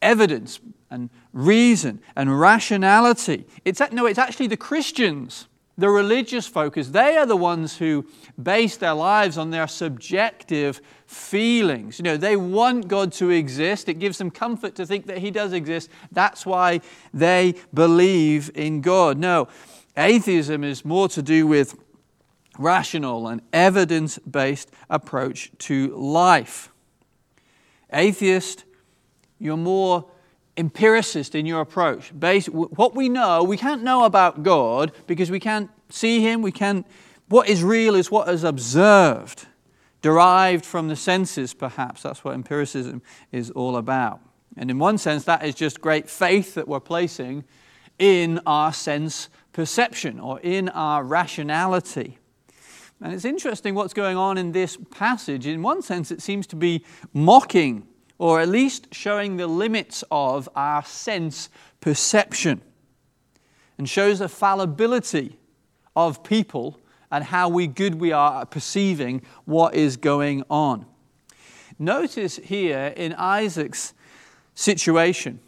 evidence 0.02 0.61
and 0.90 1.09
reason 1.33 2.02
and 2.14 2.38
rationality. 2.38 3.47
It's, 3.64 3.80
no, 3.90 4.04
it's 4.04 4.18
actually 4.18 4.49
the 4.49 4.59
Christians 4.59 5.49
the 5.76 5.88
religious 5.88 6.47
focus, 6.47 6.88
they 6.88 7.16
are 7.16 7.26
the 7.26 7.37
ones 7.37 7.76
who 7.76 8.06
base 8.40 8.76
their 8.76 8.94
lives 8.94 9.37
on 9.37 9.50
their 9.50 9.66
subjective 9.66 10.80
feelings. 11.14 11.99
You 11.99 12.02
know, 12.02 12.16
they 12.16 12.37
want 12.37 12.88
God 12.88 13.12
to 13.14 13.30
exist. 13.30 13.88
It 13.88 13.94
gives 13.94 14.18
them 14.18 14.30
comfort 14.30 14.75
to 14.76 14.87
think 14.87 15.06
that 15.06 15.18
He 15.18 15.30
does 15.30 15.52
exist. 15.52 15.88
That's 16.12 16.44
why 16.44 16.80
they 17.12 17.54
believe 17.73 18.50
in 18.54 18.80
God. 18.80 19.18
No, 19.18 19.49
atheism 19.97 20.64
is 20.64 20.85
more 20.85 21.09
to 21.09 21.23
do 21.23 21.47
with 21.47 21.76
rational 22.59 23.28
and 23.28 23.42
evidence 23.52 24.18
based 24.18 24.71
approach 24.90 25.50
to 25.59 25.97
life. 25.97 26.71
Atheist, 27.92 28.64
you're 29.38 29.56
more 29.56 30.06
empiricist 30.56 31.35
in 31.35 31.47
your 31.47 31.61
approach. 31.61 32.12
Based, 32.18 32.49
what 32.49 32.94
we 32.94 33.09
know, 33.09 33.42
we 33.42 33.56
can't 33.56 33.83
know 33.83 34.04
about 34.04 34.42
God 34.42 34.92
because 35.06 35.30
we 35.30 35.40
can't 35.40 35.71
see 35.88 36.21
Him. 36.21 36.42
We 36.42 36.52
can't. 36.52 36.87
What 37.28 37.49
is 37.49 37.62
real 37.62 37.94
is 37.94 38.11
what 38.11 38.28
is 38.28 38.44
observed, 38.44 39.47
derived 40.04 40.66
from 40.66 40.88
the 40.88 40.96
senses, 40.96 41.54
perhaps. 41.54 42.02
That's 42.02 42.23
what 42.23 42.34
empiricism 42.34 43.00
is 43.32 43.50
all 43.52 43.78
about. 43.78 44.20
And 44.54 44.70
in 44.70 44.78
one 44.78 44.99
sense, 44.99 45.25
that 45.25 45.42
is 45.42 45.54
just 45.54 45.80
great 45.80 46.11
faith 46.11 46.56
that 46.56 46.68
we're 46.68 46.78
placing 46.78 47.44
in 47.99 48.38
our 48.44 48.70
sense 48.75 49.30
perception 49.54 50.20
or 50.20 50.40
in 50.40 50.68
our 50.68 51.02
rationality. 51.02 52.18
And 53.00 53.14
it's 53.14 53.25
interesting 53.25 53.75
what's 53.75 53.94
going 53.94 54.18
on 54.18 54.37
in 54.37 54.52
this 54.52 54.76
passage. 54.90 55.46
In 55.46 55.62
one 55.62 55.80
sense, 55.80 56.11
it 56.11 56.20
seems 56.20 56.46
to 56.49 56.56
be 56.56 56.84
mocking 57.14 57.88
or 58.18 58.42
at 58.42 58.50
least 58.50 58.88
showing 58.92 59.38
the 59.38 59.46
limits 59.46 60.04
of 60.11 60.50
our 60.54 60.84
sense 60.84 61.49
perception 61.80 62.61
and 63.78 63.88
shows 63.88 64.18
the 64.18 64.28
fallibility 64.28 65.38
of 65.96 66.23
people 66.23 66.78
and 67.14 67.23
how 67.23 67.49
we 67.49 67.68
good 67.68 67.94
we 67.94 68.11
are 68.11 68.40
at 68.40 68.50
perceiving 68.50 69.23
what 69.44 69.73
is 69.73 69.97
going 69.97 70.42
on. 70.50 70.85
Notice 71.78 72.38
here 72.38 72.92
in 72.97 73.12
Isaac's 73.12 73.94
situation 74.56 75.38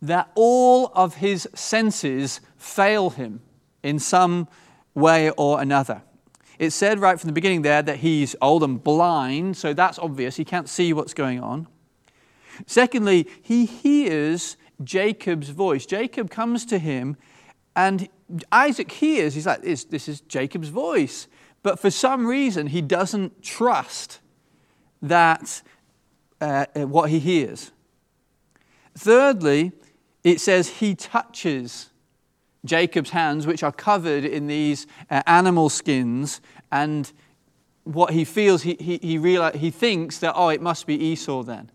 that 0.00 0.32
all 0.34 0.90
of 0.96 1.14
his 1.14 1.48
senses 1.54 2.40
fail 2.56 3.10
him 3.10 3.40
in 3.84 4.00
some 4.00 4.48
way 4.94 5.30
or 5.30 5.60
another. 5.60 6.02
It 6.58 6.70
said 6.70 6.98
right 6.98 7.20
from 7.20 7.28
the 7.28 7.32
beginning 7.32 7.62
there 7.62 7.82
that 7.82 7.98
he's 7.98 8.34
old 8.42 8.64
and 8.64 8.82
blind, 8.82 9.56
so 9.56 9.72
that's 9.72 10.00
obvious. 10.00 10.34
He 10.34 10.44
can't 10.44 10.68
see 10.68 10.92
what's 10.92 11.14
going 11.14 11.38
on. 11.38 11.68
Secondly, 12.66 13.28
he 13.40 13.64
hears 13.64 14.56
Jacob's 14.82 15.50
voice. 15.50 15.86
Jacob 15.86 16.30
comes 16.30 16.66
to 16.66 16.80
him, 16.80 17.16
and 17.76 18.08
Isaac 18.50 18.90
hears, 18.90 19.34
he's 19.34 19.46
like, 19.46 19.62
this, 19.62 19.84
this 19.84 20.08
is 20.08 20.20
Jacob's 20.22 20.68
voice. 20.68 21.28
But 21.62 21.78
for 21.78 21.90
some 21.90 22.26
reason, 22.26 22.68
he 22.68 22.80
doesn't 22.82 23.42
trust 23.42 24.20
that 25.00 25.62
uh, 26.40 26.66
uh, 26.74 26.86
what 26.86 27.10
he 27.10 27.18
hears. 27.18 27.72
Thirdly, 28.96 29.72
it 30.24 30.40
says 30.40 30.68
he 30.68 30.94
touches 30.94 31.90
Jacob's 32.64 33.10
hands, 33.10 33.46
which 33.46 33.62
are 33.62 33.72
covered 33.72 34.24
in 34.24 34.46
these 34.46 34.86
uh, 35.10 35.22
animal 35.26 35.68
skins, 35.68 36.40
and 36.70 37.12
what 37.84 38.12
he 38.12 38.24
feels, 38.24 38.62
he, 38.62 38.76
he, 38.78 38.98
he, 38.98 39.18
realize, 39.18 39.56
he 39.56 39.70
thinks 39.70 40.18
that, 40.18 40.34
oh, 40.36 40.48
it 40.48 40.62
must 40.62 40.86
be 40.86 40.94
Esau 40.94 41.42
then. 41.42 41.71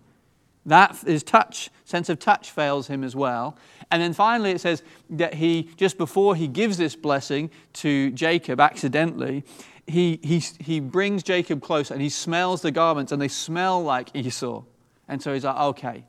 That 0.67 0.97
his 0.97 1.23
touch, 1.23 1.69
sense 1.85 2.09
of 2.09 2.19
touch 2.19 2.51
fails 2.51 2.87
him 2.87 3.03
as 3.03 3.15
well. 3.15 3.57
And 3.89 4.01
then 4.01 4.13
finally, 4.13 4.51
it 4.51 4.59
says 4.59 4.83
that 5.11 5.33
he, 5.33 5.69
just 5.77 5.97
before 5.97 6.35
he 6.35 6.47
gives 6.47 6.77
this 6.77 6.93
blessing 6.93 7.49
to 7.73 8.11
Jacob 8.11 8.59
accidentally, 8.59 9.45
he, 9.87 10.19
he, 10.21 10.39
he 10.59 10.81
brings 10.81 11.23
Jacob 11.23 11.61
close 11.61 11.89
and 11.89 12.01
he 12.01 12.09
smells 12.09 12.61
the 12.61 12.71
garments 12.71 13.13
and 13.13 13.21
they 13.21 13.29
smell 13.29 13.81
like 13.81 14.13
Esau. 14.13 14.63
And 15.07 15.21
so 15.21 15.33
he's 15.33 15.45
like, 15.45 15.55
okay. 15.55 16.03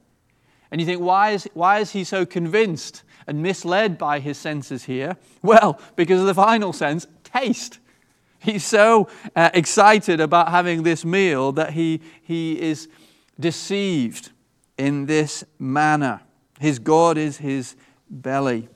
And 0.72 0.80
you 0.80 0.86
think, 0.86 1.00
why 1.00 1.30
is, 1.30 1.48
why 1.54 1.78
is 1.78 1.92
he 1.92 2.02
so 2.02 2.26
convinced 2.26 3.04
and 3.28 3.40
misled 3.40 3.96
by 3.96 4.18
his 4.18 4.36
senses 4.36 4.84
here? 4.84 5.16
Well, 5.40 5.80
because 5.94 6.20
of 6.20 6.26
the 6.26 6.34
final 6.34 6.72
sense, 6.72 7.06
taste. 7.22 7.78
He's 8.40 8.64
so 8.64 9.08
uh, 9.36 9.50
excited 9.54 10.20
about 10.20 10.48
having 10.48 10.82
this 10.82 11.04
meal 11.04 11.52
that 11.52 11.74
he, 11.74 12.00
he 12.22 12.60
is 12.60 12.88
deceived 13.38 14.32
in 14.78 15.06
this 15.06 15.44
manner. 15.58 16.22
His 16.60 16.78
God 16.78 17.18
is 17.18 17.38
his 17.38 17.76
belly. 18.08 18.68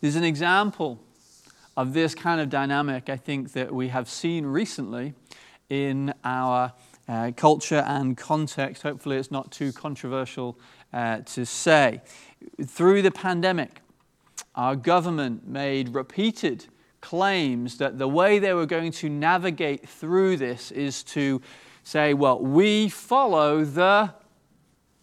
There's 0.00 0.16
an 0.16 0.24
example 0.24 1.00
of 1.76 1.92
this 1.92 2.14
kind 2.14 2.40
of 2.40 2.48
dynamic, 2.48 3.08
I 3.08 3.16
think, 3.16 3.52
that 3.52 3.72
we 3.72 3.88
have 3.88 4.08
seen 4.08 4.46
recently 4.46 5.14
in 5.68 6.12
our 6.24 6.72
uh, 7.08 7.32
culture 7.36 7.84
and 7.86 8.16
context. 8.16 8.82
Hopefully, 8.82 9.16
it's 9.16 9.30
not 9.30 9.50
too 9.52 9.72
controversial 9.72 10.58
uh, 10.92 11.18
to 11.18 11.44
say. 11.44 12.00
Through 12.64 13.02
the 13.02 13.10
pandemic, 13.10 13.80
our 14.54 14.74
government 14.74 15.46
made 15.46 15.94
repeated 15.94 16.66
claims 17.00 17.78
that 17.78 17.98
the 17.98 18.08
way 18.08 18.38
they 18.38 18.54
were 18.54 18.66
going 18.66 18.90
to 18.90 19.08
navigate 19.08 19.88
through 19.88 20.36
this 20.36 20.70
is 20.72 21.02
to 21.04 21.40
say, 21.86 22.12
well, 22.14 22.40
we 22.40 22.88
follow 22.88 23.64
the 23.64 24.12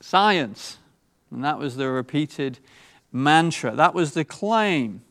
science. 0.02 0.80
And 1.32 1.42
that 1.46 1.58
was 1.58 1.78
the 1.78 1.88
repeated 1.88 2.60
mantra. 3.10 3.74
That 3.74 3.94
was 3.94 4.14
the 4.14 4.26
claim. 4.26 5.02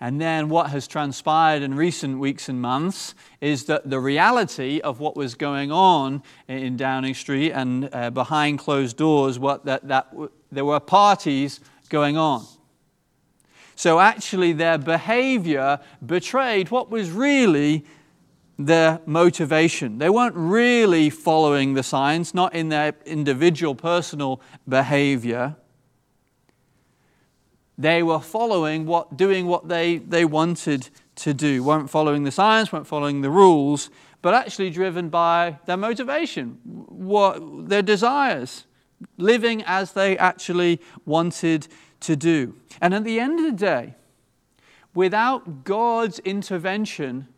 And 0.00 0.20
then 0.20 0.50
what 0.50 0.68
has 0.68 0.86
transpired 0.86 1.62
in 1.62 1.76
recent 1.76 2.18
weeks 2.18 2.46
and 2.50 2.60
months 2.60 3.14
is 3.40 3.64
that 3.66 3.88
the 3.88 4.00
reality 4.00 4.80
of 4.80 5.00
what 5.00 5.16
was 5.16 5.34
going 5.34 5.72
on 5.72 6.22
in 6.46 6.76
Downing 6.76 7.14
Street 7.14 7.52
and 7.52 7.88
uh, 7.90 8.10
behind 8.10 8.58
closed 8.58 8.98
doors, 8.98 9.38
what 9.38 9.64
that, 9.64 9.88
that 9.88 10.12
there 10.50 10.66
were 10.66 10.80
parties 10.80 11.60
going 11.88 12.18
on. 12.18 12.44
So 13.76 13.98
actually, 13.98 14.52
their 14.52 14.76
behavior 14.76 15.80
betrayed 16.04 16.70
what 16.70 16.90
was 16.90 17.10
really 17.10 17.86
their 18.66 19.00
motivation. 19.06 19.98
They 19.98 20.10
weren't 20.10 20.34
really 20.36 21.10
following 21.10 21.74
the 21.74 21.82
signs, 21.82 22.34
not 22.34 22.54
in 22.54 22.68
their 22.68 22.94
individual 23.04 23.74
personal 23.74 24.40
behavior. 24.68 25.56
They 27.78 28.02
were 28.02 28.20
following 28.20 28.86
what, 28.86 29.16
doing 29.16 29.46
what 29.46 29.68
they, 29.68 29.98
they 29.98 30.24
wanted 30.24 30.88
to 31.16 31.34
do, 31.34 31.64
weren't 31.64 31.90
following 31.90 32.24
the 32.24 32.30
science, 32.30 32.72
weren't 32.72 32.86
following 32.86 33.22
the 33.22 33.30
rules, 33.30 33.90
but 34.22 34.34
actually 34.34 34.70
driven 34.70 35.08
by 35.08 35.58
their 35.66 35.76
motivation, 35.76 36.58
what, 36.64 37.68
their 37.68 37.82
desires, 37.82 38.66
living 39.18 39.62
as 39.66 39.92
they 39.92 40.16
actually 40.18 40.80
wanted 41.04 41.66
to 42.00 42.16
do. 42.16 42.54
And 42.80 42.94
at 42.94 43.04
the 43.04 43.18
end 43.18 43.40
of 43.40 43.46
the 43.46 43.52
day, 43.52 43.96
without 44.94 45.64
God's 45.64 46.18
intervention, 46.20 47.28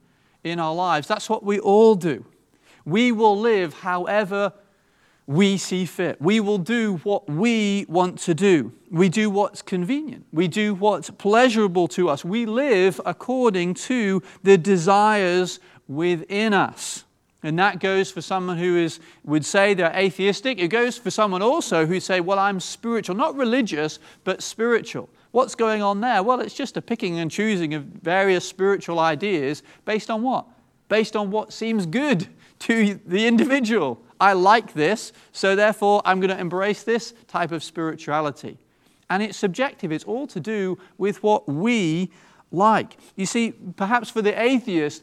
in 0.44 0.60
our 0.60 0.74
lives. 0.74 1.08
That's 1.08 1.28
what 1.28 1.42
we 1.42 1.58
all 1.58 1.94
do. 1.94 2.24
We 2.84 3.12
will 3.12 3.38
live 3.38 3.74
however 3.74 4.52
we 5.26 5.56
see 5.56 5.86
fit. 5.86 6.20
We 6.20 6.38
will 6.40 6.58
do 6.58 6.96
what 6.98 7.28
we 7.28 7.86
want 7.88 8.18
to 8.20 8.34
do. 8.34 8.72
We 8.90 9.08
do 9.08 9.30
what's 9.30 9.62
convenient. 9.62 10.26
We 10.32 10.48
do 10.48 10.74
what's 10.74 11.08
pleasurable 11.10 11.88
to 11.88 12.10
us. 12.10 12.24
We 12.24 12.44
live 12.44 13.00
according 13.06 13.74
to 13.74 14.22
the 14.42 14.58
desires 14.58 15.60
within 15.88 16.52
us. 16.52 17.04
And 17.42 17.58
that 17.58 17.78
goes 17.78 18.10
for 18.10 18.22
someone 18.22 18.56
who 18.56 18.76
is, 18.76 19.00
would 19.24 19.44
say 19.44 19.74
they're 19.74 19.94
atheistic. 19.94 20.58
It 20.58 20.68
goes 20.68 20.96
for 20.96 21.10
someone 21.10 21.42
also 21.42 21.84
who 21.86 22.00
say, 22.00 22.20
well, 22.20 22.38
I'm 22.38 22.60
spiritual, 22.60 23.16
not 23.16 23.34
religious, 23.36 23.98
but 24.24 24.42
spiritual. 24.42 25.08
What's 25.34 25.56
going 25.56 25.82
on 25.82 26.00
there? 26.00 26.22
Well, 26.22 26.38
it's 26.38 26.54
just 26.54 26.76
a 26.76 26.80
picking 26.80 27.18
and 27.18 27.28
choosing 27.28 27.74
of 27.74 27.82
various 27.82 28.48
spiritual 28.48 29.00
ideas 29.00 29.64
based 29.84 30.08
on 30.08 30.22
what? 30.22 30.46
Based 30.88 31.16
on 31.16 31.32
what 31.32 31.52
seems 31.52 31.86
good 31.86 32.28
to 32.60 33.00
the 33.04 33.26
individual. 33.26 34.00
I 34.20 34.34
like 34.34 34.74
this, 34.74 35.12
so 35.32 35.56
therefore 35.56 36.02
I'm 36.04 36.20
going 36.20 36.30
to 36.30 36.38
embrace 36.38 36.84
this 36.84 37.14
type 37.26 37.50
of 37.50 37.64
spirituality. 37.64 38.58
And 39.10 39.24
it's 39.24 39.36
subjective, 39.36 39.90
it's 39.90 40.04
all 40.04 40.28
to 40.28 40.38
do 40.38 40.78
with 40.98 41.20
what 41.24 41.48
we 41.48 42.12
like. 42.52 42.96
You 43.16 43.26
see, 43.26 43.54
perhaps 43.74 44.10
for 44.10 44.22
the 44.22 44.40
atheist, 44.40 45.02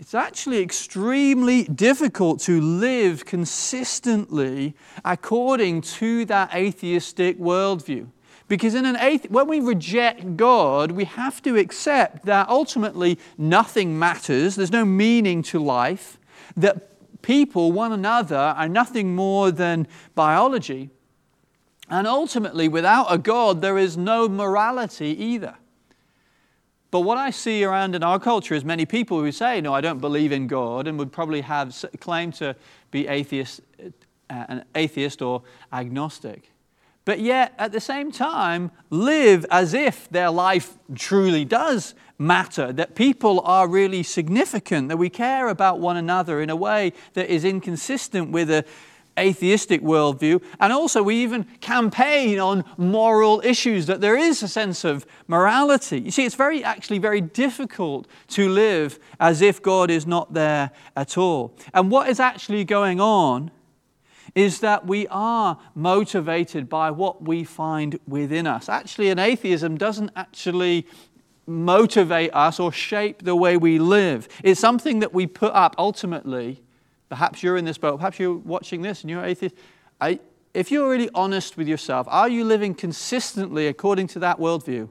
it's 0.00 0.12
actually 0.12 0.60
extremely 0.60 1.62
difficult 1.66 2.40
to 2.40 2.60
live 2.60 3.24
consistently 3.24 4.74
according 5.04 5.82
to 5.82 6.24
that 6.24 6.52
atheistic 6.52 7.38
worldview. 7.38 8.08
Because 8.52 8.74
in 8.74 8.84
an 8.84 8.96
athe- 8.96 9.30
when 9.30 9.48
we 9.48 9.60
reject 9.60 10.36
God, 10.36 10.90
we 10.90 11.04
have 11.04 11.40
to 11.40 11.56
accept 11.56 12.26
that 12.26 12.50
ultimately 12.50 13.18
nothing 13.38 13.98
matters, 13.98 14.56
there's 14.56 14.70
no 14.70 14.84
meaning 14.84 15.42
to 15.44 15.58
life, 15.58 16.18
that 16.54 17.22
people, 17.22 17.72
one 17.72 17.92
another, 17.92 18.36
are 18.36 18.68
nothing 18.68 19.14
more 19.14 19.50
than 19.50 19.88
biology. 20.14 20.90
And 21.88 22.06
ultimately, 22.06 22.68
without 22.68 23.06
a 23.10 23.16
God, 23.16 23.62
there 23.62 23.78
is 23.78 23.96
no 23.96 24.28
morality 24.28 25.18
either. 25.18 25.54
But 26.90 27.00
what 27.00 27.16
I 27.16 27.30
see 27.30 27.64
around 27.64 27.94
in 27.94 28.02
our 28.02 28.20
culture 28.20 28.54
is 28.54 28.66
many 28.66 28.84
people 28.84 29.18
who 29.18 29.32
say, 29.32 29.62
No, 29.62 29.72
I 29.72 29.80
don't 29.80 29.98
believe 29.98 30.30
in 30.30 30.46
God, 30.46 30.86
and 30.86 30.98
would 30.98 31.10
probably 31.10 31.40
have 31.40 31.74
claim 32.00 32.32
to 32.32 32.54
be 32.90 33.08
atheist, 33.08 33.62
uh, 33.82 33.90
an 34.28 34.64
atheist 34.74 35.22
or 35.22 35.42
agnostic 35.72 36.51
but 37.04 37.20
yet 37.20 37.54
at 37.58 37.72
the 37.72 37.80
same 37.80 38.12
time 38.12 38.70
live 38.90 39.44
as 39.50 39.74
if 39.74 40.08
their 40.10 40.30
life 40.30 40.78
truly 40.94 41.44
does 41.44 41.94
matter, 42.18 42.72
that 42.72 42.94
people 42.94 43.40
are 43.40 43.66
really 43.66 44.02
significant, 44.02 44.88
that 44.88 44.96
we 44.96 45.10
care 45.10 45.48
about 45.48 45.80
one 45.80 45.96
another 45.96 46.40
in 46.40 46.50
a 46.50 46.56
way 46.56 46.92
that 47.14 47.28
is 47.28 47.44
inconsistent 47.44 48.30
with 48.30 48.50
a 48.50 48.64
atheistic 49.18 49.82
worldview. 49.82 50.42
And 50.60 50.72
also, 50.72 51.02
we 51.02 51.16
even 51.16 51.44
campaign 51.60 52.38
on 52.38 52.64
moral 52.76 53.42
issues, 53.44 53.86
that 53.86 54.00
there 54.00 54.16
is 54.16 54.42
a 54.42 54.48
sense 54.48 54.84
of 54.84 55.06
morality. 55.28 56.00
You 56.00 56.10
see, 56.10 56.24
it's 56.24 56.34
very, 56.34 56.64
actually 56.64 56.98
very 56.98 57.20
difficult 57.20 58.06
to 58.28 58.48
live 58.48 58.98
as 59.20 59.42
if 59.42 59.62
God 59.62 59.90
is 59.90 60.06
not 60.06 60.32
there 60.32 60.70
at 60.96 61.18
all. 61.18 61.54
And 61.74 61.90
what 61.90 62.08
is 62.08 62.20
actually 62.20 62.64
going 62.64 63.00
on 63.00 63.50
is 64.34 64.60
that 64.60 64.86
we 64.86 65.06
are 65.08 65.58
motivated 65.74 66.68
by 66.68 66.90
what 66.90 67.22
we 67.22 67.44
find 67.44 67.98
within 68.06 68.46
us. 68.46 68.68
Actually, 68.68 69.10
an 69.10 69.18
atheism 69.18 69.76
doesn't 69.76 70.10
actually 70.16 70.86
motivate 71.46 72.32
us 72.32 72.58
or 72.58 72.72
shape 72.72 73.22
the 73.22 73.36
way 73.36 73.56
we 73.56 73.78
live. 73.78 74.28
It's 74.42 74.60
something 74.60 75.00
that 75.00 75.12
we 75.12 75.26
put 75.26 75.52
up 75.52 75.74
ultimately. 75.76 76.62
Perhaps 77.08 77.42
you're 77.42 77.56
in 77.56 77.64
this 77.64 77.78
boat, 77.78 77.98
perhaps 77.98 78.18
you're 78.18 78.36
watching 78.36 78.80
this 78.82 79.02
and 79.02 79.10
you're 79.10 79.24
atheist. 79.24 79.54
I, 80.00 80.18
if 80.54 80.70
you're 80.70 80.88
really 80.88 81.10
honest 81.14 81.56
with 81.56 81.68
yourself, 81.68 82.06
are 82.08 82.28
you 82.28 82.44
living 82.44 82.74
consistently 82.74 83.66
according 83.66 84.06
to 84.08 84.18
that 84.20 84.38
worldview? 84.38 84.88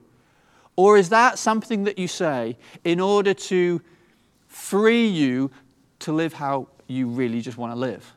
Or 0.75 0.97
is 0.97 1.09
that 1.09 1.39
something 1.39 1.83
that 1.85 1.97
you 1.97 2.07
say 2.07 2.57
in 2.83 2.99
order 2.99 3.33
to 3.33 3.81
free 4.47 5.07
you 5.07 5.51
to 5.99 6.11
live 6.11 6.33
how 6.33 6.67
you 6.87 7.07
really 7.07 7.41
just 7.41 7.57
want 7.57 7.73
to 7.73 7.79
live? 7.79 8.13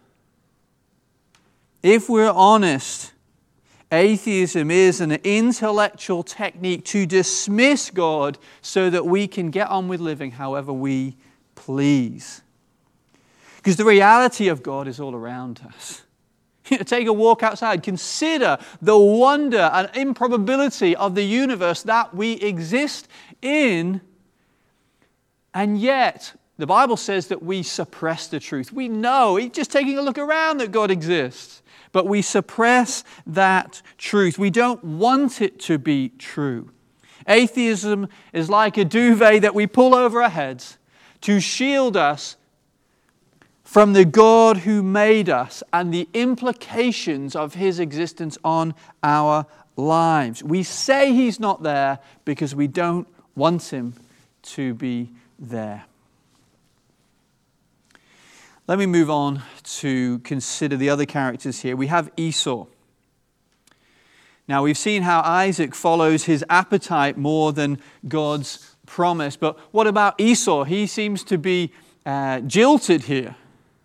If 1.84 2.08
we're 2.08 2.30
honest, 2.30 3.12
atheism 3.92 4.70
is 4.70 5.02
an 5.02 5.12
intellectual 5.22 6.22
technique 6.22 6.86
to 6.86 7.04
dismiss 7.04 7.90
God 7.90 8.38
so 8.62 8.88
that 8.88 9.04
we 9.04 9.28
can 9.28 9.50
get 9.50 9.68
on 9.68 9.86
with 9.88 10.00
living 10.00 10.30
however 10.30 10.72
we 10.72 11.18
please. 11.54 12.40
Because 13.58 13.76
the 13.76 13.84
reality 13.84 14.48
of 14.48 14.62
God 14.62 14.88
is 14.88 14.98
all 14.98 15.14
around 15.14 15.60
us. 15.66 16.00
Take 16.64 17.06
a 17.06 17.12
walk 17.12 17.42
outside. 17.42 17.82
Consider 17.82 18.56
the 18.80 18.98
wonder 18.98 19.70
and 19.70 19.90
improbability 19.94 20.96
of 20.96 21.14
the 21.14 21.22
universe 21.22 21.82
that 21.82 22.14
we 22.14 22.32
exist 22.32 23.08
in. 23.42 24.00
And 25.52 25.78
yet, 25.78 26.32
the 26.56 26.66
Bible 26.66 26.96
says 26.96 27.28
that 27.28 27.42
we 27.42 27.62
suppress 27.62 28.26
the 28.26 28.40
truth. 28.40 28.72
We 28.72 28.88
know, 28.88 29.38
just 29.50 29.70
taking 29.70 29.98
a 29.98 30.02
look 30.02 30.16
around, 30.16 30.60
that 30.60 30.72
God 30.72 30.90
exists. 30.90 31.60
But 31.94 32.08
we 32.08 32.22
suppress 32.22 33.04
that 33.24 33.80
truth. 33.98 34.36
We 34.36 34.50
don't 34.50 34.82
want 34.82 35.40
it 35.40 35.60
to 35.60 35.78
be 35.78 36.08
true. 36.18 36.72
Atheism 37.28 38.08
is 38.32 38.50
like 38.50 38.76
a 38.76 38.84
duvet 38.84 39.42
that 39.42 39.54
we 39.54 39.68
pull 39.68 39.94
over 39.94 40.20
our 40.20 40.28
heads 40.28 40.76
to 41.20 41.38
shield 41.38 41.96
us 41.96 42.34
from 43.62 43.92
the 43.92 44.04
God 44.04 44.56
who 44.58 44.82
made 44.82 45.30
us 45.30 45.62
and 45.72 45.94
the 45.94 46.08
implications 46.12 47.36
of 47.36 47.54
his 47.54 47.78
existence 47.78 48.36
on 48.42 48.74
our 49.04 49.46
lives. 49.76 50.42
We 50.42 50.64
say 50.64 51.12
he's 51.12 51.38
not 51.38 51.62
there 51.62 52.00
because 52.24 52.56
we 52.56 52.66
don't 52.66 53.06
want 53.36 53.72
him 53.72 53.94
to 54.42 54.74
be 54.74 55.10
there. 55.38 55.84
Let 58.66 58.80
me 58.80 58.86
move 58.86 59.10
on 59.10 59.42
to 59.78 60.18
consider 60.20 60.76
the 60.76 60.90
other 60.90 61.06
characters 61.06 61.60
here. 61.60 61.76
We 61.76 61.88
have 61.88 62.10
Esau. 62.16 62.66
Now, 64.46 64.62
we've 64.62 64.78
seen 64.78 65.02
how 65.02 65.22
Isaac 65.22 65.74
follows 65.74 66.24
his 66.24 66.44
appetite 66.50 67.16
more 67.16 67.52
than 67.52 67.78
God's 68.06 68.76
promise. 68.86 69.36
But 69.36 69.58
what 69.72 69.86
about 69.86 70.20
Esau? 70.20 70.64
He 70.64 70.86
seems 70.86 71.24
to 71.24 71.38
be 71.38 71.72
uh, 72.04 72.40
jilted 72.40 73.04
here. 73.04 73.36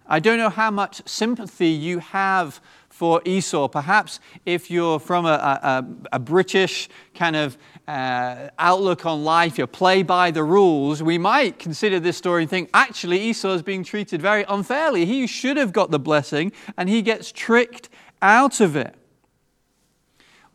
I 0.05 0.19
don't 0.19 0.37
know 0.37 0.49
how 0.49 0.71
much 0.71 1.07
sympathy 1.07 1.69
you 1.69 1.99
have 1.99 2.59
for 2.89 3.21
Esau. 3.23 3.67
Perhaps 3.67 4.19
if 4.45 4.69
you're 4.69 4.99
from 4.99 5.25
a, 5.25 5.29
a, 5.29 5.85
a 6.13 6.19
British 6.19 6.89
kind 7.13 7.35
of 7.35 7.57
uh, 7.87 8.49
outlook 8.59 9.05
on 9.05 9.23
life, 9.23 9.57
you 9.57 9.65
play 9.65 10.03
by 10.03 10.31
the 10.31 10.43
rules, 10.43 11.01
we 11.01 11.17
might 11.17 11.57
consider 11.59 11.99
this 11.99 12.17
story 12.17 12.43
and 12.43 12.49
think, 12.49 12.69
actually, 12.73 13.19
Esau 13.19 13.53
is 13.53 13.61
being 13.61 13.83
treated 13.83 14.21
very 14.21 14.43
unfairly. 14.49 15.05
He 15.05 15.27
should 15.27 15.57
have 15.57 15.71
got 15.71 15.91
the 15.91 15.99
blessing, 15.99 16.51
and 16.77 16.89
he 16.89 17.01
gets 17.01 17.31
tricked 17.31 17.89
out 18.21 18.59
of 18.59 18.75
it. 18.75 18.95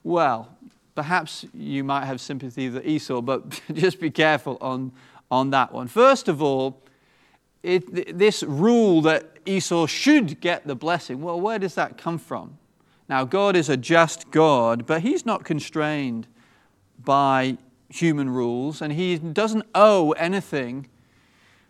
Well, 0.03 0.55
perhaps 0.94 1.47
you 1.55 1.83
might 1.83 2.05
have 2.05 2.20
sympathy 2.20 2.68
for 2.68 2.83
Esau, 2.83 3.20
but 3.20 3.61
just 3.73 4.01
be 4.01 4.11
careful 4.11 4.59
on, 4.61 4.92
on 5.31 5.51
that 5.51 5.73
one. 5.73 5.88
First 5.88 6.29
of 6.29 6.42
all, 6.42 6.83
it, 7.62 8.16
this 8.18 8.42
rule 8.42 9.01
that 9.03 9.34
Esau 9.46 9.87
should 9.87 10.40
get 10.40 10.66
the 10.66 10.74
blessing. 10.74 11.22
Well, 11.22 11.40
where 11.40 11.59
does 11.59 11.74
that 11.74 11.98
come 11.98 12.18
from? 12.18 12.59
Now, 13.09 13.24
God 13.24 13.57
is 13.57 13.68
a 13.68 13.76
just 13.76 14.30
God, 14.30 14.87
but 14.87 15.02
He's 15.02 15.26
not 15.26 15.44
constrained 15.44 16.26
by 17.02 17.59
human 17.88 18.30
rules, 18.30 18.80
and 18.80 18.92
He 18.92 19.18
doesn't 19.18 19.66
owe 19.74 20.12
anything 20.12 20.88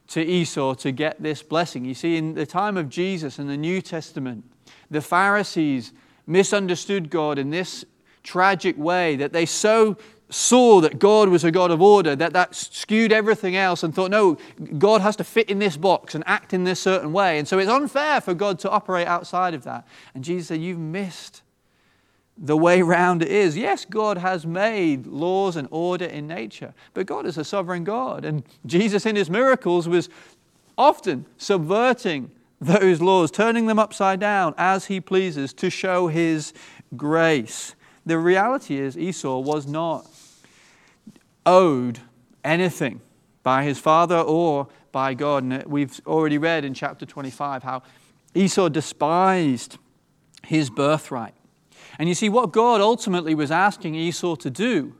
to 0.09 0.23
Esau 0.23 0.75
to 0.75 0.93
get 0.93 1.23
this 1.23 1.43
blessing. 1.43 1.85
You 1.85 1.95
see, 1.95 2.17
in 2.17 2.35
the 2.35 2.47
time 2.47 2.77
of 2.77 2.89
Jesus 2.89 3.39
in 3.39 3.49
the 3.49 3.57
New 3.57 3.81
Testament, 3.81 4.45
the 4.91 5.01
Pharisees 5.01 5.93
misunderstood 6.27 7.11
God 7.11 7.39
in 7.39 7.51
this 7.51 7.85
tragic 8.23 8.77
way 8.79 9.17
that 9.17 9.33
they 9.33 9.47
so 9.47 9.97
saw 10.31 10.81
that 10.81 10.99
God 10.99 11.29
was 11.29 11.45
a 11.45 11.51
God 11.51 11.71
of 11.71 11.83
order, 11.83 12.17
that 12.17 12.33
that 12.33 12.55
skewed 12.55 13.13
everything 13.13 13.57
else 13.57 13.83
and 13.83 13.95
thought, 13.95 14.11
no, 14.11 14.39
God 14.79 15.01
has 15.01 15.17
to 15.17 15.25
fit 15.25 15.51
in 15.51 15.59
this 15.59 15.77
box 15.77 16.15
and 16.15 16.25
act 16.27 16.53
in 16.53 16.65
this 16.65 16.81
certain 16.81 17.13
way. 17.13 17.39
And 17.39 17.47
so 17.47 17.59
it's 17.59 17.71
unfair 17.71 18.21
for 18.21 18.35
God 18.35 18.59
to 18.61 18.71
operate 18.71 19.07
outside 19.07 19.55
of 19.55 19.65
that. 19.65 19.87
And 20.15 20.25
Jesus 20.25 20.49
said, 20.49 20.61
You've 20.61 20.79
missed 20.79 21.43
the 22.37 22.57
way 22.57 22.83
round 22.83 23.23
it 23.23 23.29
is. 23.29 23.57
Yes, 23.57 23.85
God 23.85 24.19
has 24.19 24.45
made 24.45 25.07
laws 25.07 25.57
and 25.57 25.69
order 25.71 26.07
in 26.07 26.27
nature, 26.27 26.75
but 26.93 27.07
God 27.07 27.27
is 27.27 27.39
a 27.39 27.45
sovereign 27.45 27.85
God. 27.85 28.25
And 28.25 28.43
Jesus, 28.67 29.07
in 29.07 29.17
his 29.17 29.31
miracles, 29.31 29.89
was 29.89 30.09
often 30.77 31.27
subverting 31.39 32.31
those 32.61 33.01
laws, 33.01 33.31
turning 33.31 33.67
them 33.67 33.79
upside 33.79 34.21
down 34.21 34.55
as 34.57 34.87
he 34.87 35.01
pleases 35.01 35.53
to 35.55 35.71
show 35.71 36.09
his 36.09 36.53
grace. 36.97 37.75
The 38.07 38.19
reality 38.19 38.79
is, 38.79 38.99
Esau 38.99 39.39
was 39.39 39.67
not 39.67 40.07
owed 41.47 42.01
anything 42.45 43.01
by 43.43 43.65
his 43.65 43.79
father 43.79 44.19
or 44.19 44.69
by 44.93 45.15
God. 45.15 45.45
And 45.45 45.65
we've 45.65 46.01
already 46.07 46.39
read 46.39 46.65
in 46.65 46.75
chapter 46.75 47.07
25 47.07 47.63
how 47.63 47.83
Esau 48.35 48.69
despised 48.69 49.79
his 50.45 50.71
birthright. 50.71 51.35
And 51.99 52.09
you 52.09 52.15
see, 52.15 52.29
what 52.29 52.53
God 52.53 52.81
ultimately 52.81 53.35
was 53.35 53.51
asking 53.51 53.95
Esau 53.95 54.35
to 54.37 54.51
do 54.51 54.95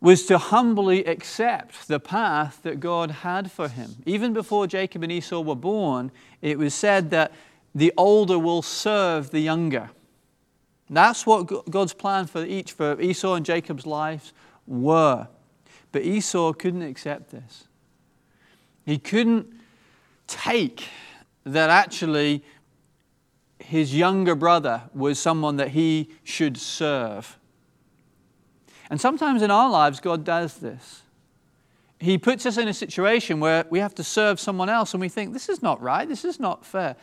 was 0.00 0.26
to 0.26 0.36
humbly 0.36 1.04
accept 1.04 1.86
the 1.86 2.00
path 2.00 2.60
that 2.64 2.80
God 2.80 3.10
had 3.10 3.52
for 3.52 3.68
him. 3.68 3.96
Even 4.04 4.32
before 4.32 4.66
Jacob 4.66 5.04
and 5.04 5.12
Esau 5.12 5.40
were 5.40 5.54
born, 5.54 6.10
it 6.42 6.58
was 6.58 6.74
said 6.74 7.10
that 7.10 7.32
the 7.74 7.92
older 7.96 8.38
will 8.38 8.62
serve 8.62 9.30
the 9.30 9.40
younger. 9.40 9.90
That's 10.90 11.24
what 11.24 11.70
God's 11.70 11.94
plan 11.94 12.26
for 12.26 12.44
each, 12.44 12.72
for 12.72 13.00
Esau 13.00 13.34
and 13.34 13.46
Jacob's 13.46 13.86
lives 13.86 14.32
were. 14.66 15.28
But 15.90 16.02
Esau 16.02 16.52
couldn't 16.52 16.82
accept 16.82 17.30
this. 17.30 17.68
He 18.84 18.98
couldn't 18.98 19.52
take 20.26 20.88
that 21.44 21.70
actually 21.70 22.42
his 23.58 23.94
younger 23.94 24.34
brother 24.34 24.82
was 24.94 25.18
someone 25.18 25.56
that 25.56 25.68
he 25.68 26.10
should 26.24 26.56
serve. 26.56 27.38
And 28.90 29.00
sometimes 29.00 29.42
in 29.42 29.50
our 29.50 29.70
lives, 29.70 30.00
God 30.00 30.24
does 30.24 30.58
this. 30.58 31.02
He 31.98 32.18
puts 32.18 32.44
us 32.46 32.58
in 32.58 32.66
a 32.66 32.74
situation 32.74 33.38
where 33.38 33.64
we 33.70 33.78
have 33.78 33.94
to 33.94 34.04
serve 34.04 34.40
someone 34.40 34.68
else 34.68 34.92
and 34.92 35.00
we 35.00 35.08
think, 35.08 35.32
this 35.32 35.48
is 35.48 35.62
not 35.62 35.80
right, 35.80 36.08
this 36.08 36.24
is 36.24 36.40
not 36.40 36.66
fair. 36.66 36.96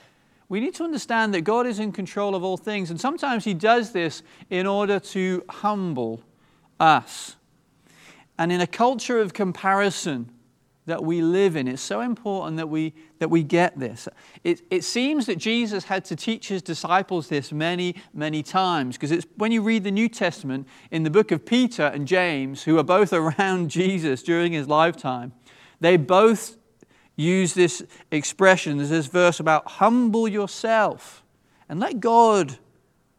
We 0.49 0.59
need 0.59 0.75
to 0.75 0.83
understand 0.83 1.33
that 1.33 1.41
God 1.41 1.65
is 1.65 1.79
in 1.79 1.91
control 1.91 2.35
of 2.35 2.43
all 2.43 2.57
things. 2.57 2.89
And 2.89 2.99
sometimes 2.99 3.45
He 3.45 3.53
does 3.53 3.91
this 3.91 4.23
in 4.49 4.67
order 4.67 4.99
to 4.99 5.43
humble 5.47 6.21
us. 6.79 7.35
And 8.39 8.53
in 8.53 8.61
a 8.61 8.67
culture 8.67 9.19
of 9.19 9.33
comparison 9.33 10.31
that 10.85 11.03
we 11.03 11.21
live 11.21 11.57
in, 11.57 11.67
it's 11.67 11.81
so 11.81 11.99
important 11.99 12.55
that 12.55 12.69
we, 12.69 12.93
that 13.19 13.29
we 13.29 13.43
get 13.43 13.77
this. 13.77 14.07
It, 14.45 14.61
it 14.71 14.85
seems 14.85 15.25
that 15.25 15.35
Jesus 15.35 15.83
had 15.83 16.05
to 16.05 16.15
teach 16.15 16.47
his 16.47 16.61
disciples 16.61 17.27
this 17.27 17.51
many, 17.51 17.95
many 18.13 18.41
times, 18.41 18.95
because 18.95 19.11
it's 19.11 19.27
when 19.35 19.51
you 19.51 19.61
read 19.61 19.83
the 19.83 19.91
New 19.91 20.07
Testament 20.07 20.69
in 20.89 21.03
the 21.03 21.09
book 21.09 21.31
of 21.31 21.45
Peter 21.45 21.83
and 21.87 22.07
James, 22.07 22.63
who 22.63 22.79
are 22.79 22.83
both 22.83 23.11
around 23.13 23.69
Jesus 23.69 24.23
during 24.23 24.53
his 24.53 24.69
lifetime, 24.69 25.33
they 25.81 25.97
both 25.97 26.55
use 27.17 27.53
this 27.53 27.83
expression. 28.09 28.77
There's 28.77 28.89
this 28.89 29.07
verse 29.07 29.41
about 29.41 29.69
humble 29.69 30.29
yourself 30.29 31.23
and 31.67 31.81
let 31.81 31.99
God 31.99 32.57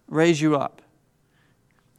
raise 0.09 0.40
you 0.40 0.56
up. 0.56 0.80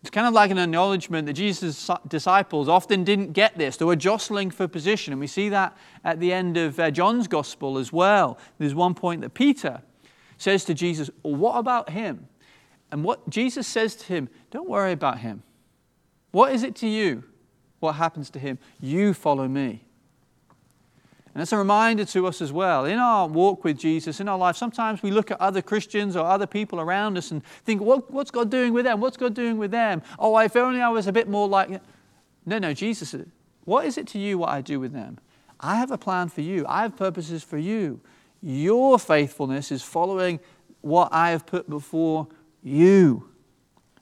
It's 0.02 0.10
kind 0.10 0.26
of 0.26 0.34
like 0.34 0.50
an 0.50 0.58
acknowledgement 0.58 1.28
that 1.28 1.34
Jesus' 1.34 1.90
disciples 2.08 2.68
often 2.68 3.04
didn't 3.04 3.34
get 3.34 3.56
this. 3.58 3.78
They 3.78 3.86
were 3.86 3.96
jostling 3.96 4.50
for 4.50 4.68
position. 4.68 5.14
And 5.14 5.20
we 5.20 5.28
see 5.28 5.50
that 5.50 5.78
at 6.04 6.20
the 6.20 6.34
end 6.34 6.58
of 6.58 6.80
uh, 6.80 6.90
John's 6.90 7.28
gospel 7.28 7.78
as 7.78 7.94
well. 7.94 8.40
There's 8.58 8.74
one 8.74 8.96
point 8.96 9.22
that 9.22 9.36
Peter 9.36 9.82
says 10.38 10.66
to 10.66 10.74
Jesus, 10.74 11.12
well, 11.22 11.36
What 11.36 11.58
about 11.58 11.92
him? 11.92 12.28
And 12.92 13.04
what 13.04 13.30
Jesus 13.30 13.68
says 13.68 13.96
to 13.98 14.06
him, 14.06 14.30
Don't 14.50 14.68
worry 14.68 14.92
about 14.92 15.20
him. 15.20 15.44
What 16.32 16.52
is 16.52 16.64
it 16.64 16.76
to 16.78 16.88
you? 16.88 17.24
What 17.80 17.94
happens 17.94 18.32
to 18.32 18.40
him? 18.40 18.58
You 18.80 19.14
follow 19.14 19.48
me. 19.48 19.86
And 21.34 21.42
it's 21.42 21.54
a 21.54 21.58
reminder 21.58 22.04
to 22.06 22.28
us 22.28 22.42
as 22.42 22.52
well. 22.52 22.86
In 22.86 23.00
our 23.00 23.28
walk 23.28 23.64
with 23.64 23.78
Jesus, 23.78 24.20
in 24.20 24.28
our 24.28 24.38
life, 24.38 24.58
sometimes 24.58 25.02
we 25.02 25.12
look 25.12 25.32
at 25.32 25.40
other 25.40 25.62
Christians 25.62 26.18
or 26.18 26.26
other 26.26 26.46
people 26.46 26.80
around 26.80 27.18
us 27.18 27.32
and 27.32 27.44
think, 27.64 27.82
what, 27.82 28.12
what's 28.12 28.32
God 28.32 28.50
doing 28.50 28.74
with 28.74 28.84
them? 28.84 29.00
What's 29.00 29.16
God 29.18 29.34
doing 29.34 29.58
with 29.58 29.72
them? 29.72 30.02
Oh, 30.20 30.38
if 30.40 30.56
only 30.56 30.82
I 30.82 30.90
was 30.90 31.08
a 31.08 31.14
bit 31.14 31.30
more 31.30 31.48
like. 31.48 31.70
No, 32.46 32.58
no, 32.58 32.74
Jesus, 32.74 33.16
what 33.64 33.86
is 33.86 33.98
it 33.98 34.08
to 34.08 34.20
you 34.20 34.40
what 34.40 34.50
I 34.50 34.62
do 34.62 34.80
with 34.80 34.92
them? 34.92 35.20
I 35.60 35.76
have 35.76 35.92
a 35.92 35.98
plan 35.98 36.28
for 36.28 36.42
you, 36.42 36.66
I 36.68 36.82
have 36.82 36.98
purposes 36.98 37.44
for 37.44 37.58
you. 37.58 38.02
Your 38.42 38.98
faithfulness 38.98 39.72
is 39.72 39.84
following 39.84 40.40
what 40.82 41.10
I 41.12 41.30
have 41.30 41.46
put 41.46 41.70
before 41.70 42.28
you. 42.64 43.31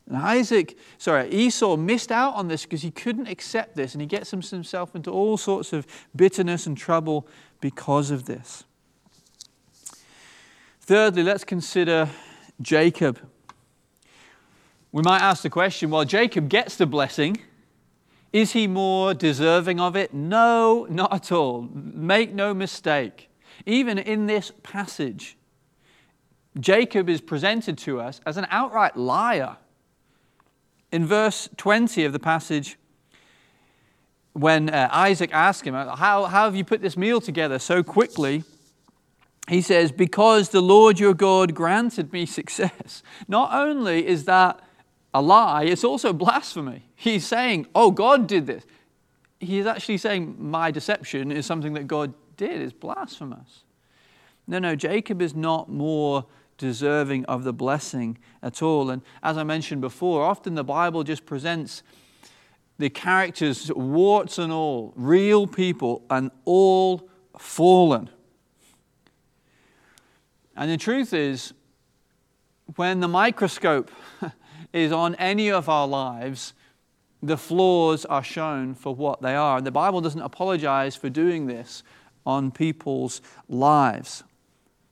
And 0.09 0.17
Isaac, 0.17 0.75
sorry, 0.97 1.29
Esau 1.29 1.77
missed 1.77 2.11
out 2.11 2.33
on 2.33 2.47
this 2.47 2.63
because 2.63 2.81
he 2.81 2.89
couldn't 2.89 3.27
accept 3.27 3.75
this, 3.75 3.93
and 3.93 4.01
he 4.01 4.07
gets 4.07 4.31
himself 4.31 4.95
into 4.95 5.11
all 5.11 5.37
sorts 5.37 5.71
of 5.71 5.85
bitterness 6.15 6.65
and 6.65 6.75
trouble 6.75 7.27
because 7.61 8.09
of 8.09 8.25
this. 8.25 8.63
Thirdly, 10.81 11.21
let's 11.21 11.43
consider 11.43 12.09
Jacob. 12.59 13.19
We 14.91 15.03
might 15.03 15.21
ask 15.21 15.43
the 15.43 15.49
question 15.51 15.91
well, 15.91 16.03
Jacob 16.05 16.49
gets 16.49 16.75
the 16.75 16.87
blessing. 16.87 17.37
Is 18.33 18.53
he 18.53 18.65
more 18.65 19.13
deserving 19.13 19.79
of 19.79 19.95
it? 19.95 20.13
No, 20.13 20.87
not 20.89 21.13
at 21.13 21.31
all. 21.31 21.69
Make 21.71 22.33
no 22.33 22.55
mistake. 22.55 23.29
Even 23.67 23.99
in 23.99 24.25
this 24.25 24.51
passage, 24.63 25.37
Jacob 26.59 27.09
is 27.09 27.21
presented 27.21 27.77
to 27.79 27.99
us 27.99 28.21
as 28.25 28.37
an 28.37 28.47
outright 28.49 28.97
liar. 28.97 29.57
In 30.91 31.05
verse 31.05 31.49
20 31.57 32.03
of 32.05 32.13
the 32.13 32.19
passage, 32.19 32.77
when 34.33 34.69
uh, 34.69 34.89
Isaac 34.91 35.31
asks 35.33 35.67
him, 35.67 35.73
how, 35.73 35.95
how 35.95 36.25
have 36.25 36.55
you 36.55 36.63
put 36.63 36.81
this 36.81 36.97
meal 36.97 37.21
together 37.21 37.59
so 37.59 37.83
quickly? 37.83 38.43
He 39.47 39.61
says, 39.61 39.91
Because 39.91 40.49
the 40.49 40.61
Lord 40.61 40.99
your 40.99 41.13
God 41.13 41.55
granted 41.55 42.13
me 42.13 42.25
success. 42.25 43.03
Not 43.27 43.53
only 43.53 44.07
is 44.07 44.25
that 44.25 44.59
a 45.13 45.21
lie, 45.21 45.63
it's 45.63 45.83
also 45.83 46.13
blasphemy. 46.13 46.83
He's 46.95 47.25
saying, 47.25 47.67
Oh, 47.73 47.91
God 47.91 48.27
did 48.27 48.45
this. 48.45 48.63
He's 49.39 49.65
actually 49.65 49.97
saying, 49.97 50.35
My 50.37 50.71
deception 50.71 51.31
is 51.31 51.45
something 51.45 51.73
that 51.73 51.87
God 51.87 52.13
did, 52.37 52.61
it's 52.61 52.73
blasphemous. 52.73 53.63
No, 54.47 54.59
no, 54.59 54.75
Jacob 54.75 55.21
is 55.21 55.35
not 55.35 55.69
more 55.69 56.25
deserving 56.59 57.25
of 57.25 57.43
the 57.43 57.53
blessing 57.53 58.19
at 58.43 58.61
all. 58.61 58.91
And 58.91 59.01
as 59.23 59.37
I 59.37 59.43
mentioned 59.43 59.81
before, 59.81 60.23
often 60.23 60.53
the 60.53 60.63
Bible 60.63 61.03
just 61.03 61.25
presents 61.25 61.81
the 62.77 62.89
characters, 62.89 63.71
warts 63.73 64.37
and 64.37 64.53
all, 64.53 64.93
real 64.95 65.47
people, 65.47 66.05
and 66.09 66.29
all 66.45 67.09
fallen. 67.37 68.09
And 70.55 70.69
the 70.69 70.77
truth 70.77 71.13
is, 71.13 71.53
when 72.75 72.99
the 72.99 73.07
microscope 73.07 73.89
is 74.73 74.91
on 74.91 75.15
any 75.15 75.49
of 75.49 75.67
our 75.67 75.87
lives, 75.87 76.53
the 77.23 77.37
flaws 77.37 78.05
are 78.05 78.23
shown 78.23 78.75
for 78.75 78.93
what 78.93 79.21
they 79.21 79.35
are. 79.35 79.57
And 79.57 79.65
the 79.65 79.71
Bible 79.71 80.01
doesn't 80.01 80.21
apologize 80.21 80.95
for 80.95 81.09
doing 81.09 81.47
this 81.47 81.83
on 82.25 82.51
people's 82.51 83.21
lives. 83.47 84.23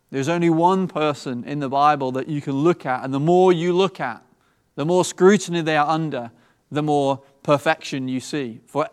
There's 0.10 0.30
only 0.30 0.50
one 0.50 0.88
person 0.88 1.44
in 1.44 1.60
the 1.60 1.70
Bible 1.70 2.12
that 2.14 2.28
you 2.28 2.42
can 2.42 2.54
look 2.54 2.86
at, 2.86 3.04
and 3.04 3.14
the 3.14 3.20
more 3.20 3.52
you 3.52 3.74
look 3.74 4.00
at, 4.00 4.24
the 4.76 4.86
more 4.86 5.04
scrutiny 5.04 5.62
they 5.62 5.76
are 5.76 5.88
under, 5.88 6.32
the 6.72 6.84
more 6.84 7.22
perfection 7.44 8.08
you 8.08 8.20
see. 8.20 8.62
For 8.68 8.88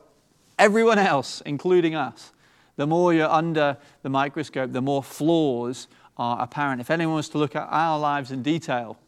everyone 0.59 0.98
else, 0.98 1.40
including 1.46 1.94
us, 1.94 2.33
the 2.77 2.87
more 2.87 3.14
you're 3.14 3.31
under 3.31 3.77
the 4.03 4.09
microscope, 4.09 4.72
the 4.72 4.81
more 4.81 5.03
flaws 5.03 5.87
are 6.16 6.40
apparent. 6.40 6.81
If 6.81 6.90
anyone 6.90 7.16
was 7.16 7.29
to 7.31 7.38
look 7.38 7.55
at 7.55 7.68
our 7.70 7.98
lives 7.98 8.33
in 8.33 8.42
detail, 8.42 8.98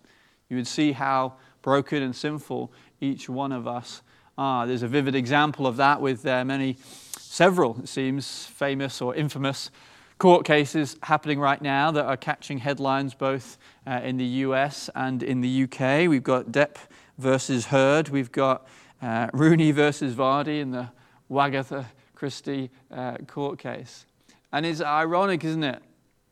you 0.48 0.56
would 0.56 0.66
see 0.66 0.92
how 0.92 1.34
broken 1.62 2.02
and 2.02 2.14
sinful 2.14 2.72
each 3.00 3.28
one 3.28 3.50
of 3.50 3.66
us 3.66 4.02
are. 4.38 4.66
There's 4.66 4.82
a 4.82 4.88
vivid 4.88 5.16
example 5.16 5.66
of 5.66 5.76
that 5.78 6.00
with 6.00 6.24
uh, 6.24 6.44
many, 6.44 6.76
several, 7.18 7.78
it 7.80 7.88
seems, 7.88 8.46
famous 8.46 9.00
or 9.00 9.14
infamous 9.14 9.70
court 10.18 10.46
cases 10.46 10.96
happening 11.02 11.38
right 11.38 11.60
now 11.60 11.90
that 11.90 12.04
are 12.06 12.16
catching 12.16 12.58
headlines 12.58 13.14
both 13.14 13.58
uh, 13.86 14.00
in 14.02 14.16
the 14.16 14.24
US 14.24 14.88
and 14.94 15.22
in 15.22 15.40
the 15.40 15.64
UK. 15.64 16.08
We've 16.08 16.22
got 16.22 16.46
Depp 16.46 16.76
versus 17.18 17.66
Heard. 17.66 18.08
We've 18.08 18.32
got 18.32 18.66
uh, 19.02 19.28
Rooney 19.32 19.72
versus 19.72 20.14
Vardy 20.14 20.60
in 20.60 20.70
the 20.70 20.88
Wagatha 21.30 21.86
Christie 22.14 22.70
uh, 22.90 23.18
court 23.26 23.58
case. 23.58 24.06
And 24.52 24.64
it's 24.64 24.80
ironic, 24.80 25.44
isn't 25.44 25.64
it, 25.64 25.82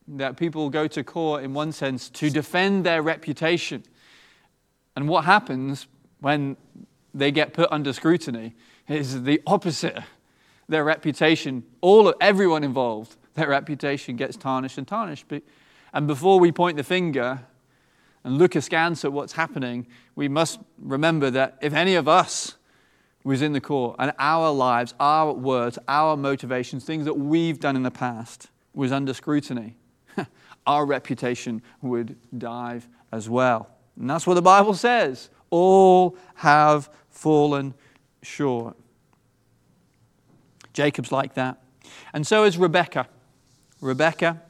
that 0.08 0.36
people 0.36 0.70
go 0.70 0.86
to 0.86 1.04
court 1.04 1.44
in 1.44 1.52
one 1.52 1.72
sense 1.72 2.08
to 2.10 2.30
defend 2.30 2.84
their 2.84 3.02
reputation. 3.02 3.82
And 4.96 5.08
what 5.08 5.24
happens 5.24 5.86
when 6.20 6.56
they 7.12 7.30
get 7.30 7.52
put 7.52 7.70
under 7.70 7.92
scrutiny 7.92 8.54
is 8.88 9.24
the 9.24 9.42
opposite. 9.46 9.98
Their 10.68 10.84
reputation, 10.84 11.64
all 11.82 12.14
everyone 12.20 12.64
involved, 12.64 13.16
their 13.34 13.48
reputation 13.48 14.16
gets 14.16 14.36
tarnished 14.36 14.78
and 14.78 14.86
tarnished. 14.86 15.26
And 15.92 16.06
before 16.06 16.40
we 16.40 16.52
point 16.52 16.76
the 16.76 16.84
finger 16.84 17.40
and 18.22 18.38
look 18.38 18.56
askance 18.56 19.04
at 19.04 19.12
what's 19.12 19.34
happening, 19.34 19.86
we 20.14 20.28
must 20.28 20.60
remember 20.78 21.30
that 21.30 21.58
if 21.60 21.74
any 21.74 21.94
of 21.94 22.08
us 22.08 22.56
was 23.22 23.42
in 23.42 23.52
the 23.52 23.60
court 23.60 23.96
and 23.98 24.12
our 24.18 24.50
lives, 24.50 24.94
our 25.00 25.32
words, 25.32 25.78
our 25.88 26.16
motivations, 26.16 26.84
things 26.84 27.04
that 27.04 27.14
we've 27.14 27.58
done 27.58 27.76
in 27.76 27.82
the 27.82 27.90
past 27.90 28.48
was 28.74 28.92
under 28.92 29.14
scrutiny, 29.14 29.76
our 30.66 30.84
reputation 30.84 31.62
would 31.82 32.16
dive 32.36 32.88
as 33.12 33.28
well. 33.28 33.68
And 33.98 34.10
that's 34.10 34.26
what 34.26 34.34
the 34.34 34.42
Bible 34.42 34.74
says. 34.74 35.30
All 35.50 36.16
have 36.36 36.90
fallen 37.10 37.74
short. 38.22 38.76
Jacob's 40.72 41.12
like 41.12 41.34
that. 41.34 41.62
And 42.12 42.26
so 42.26 42.44
is 42.44 42.58
Rebecca. 42.58 43.08
Rebecca. 43.84 44.42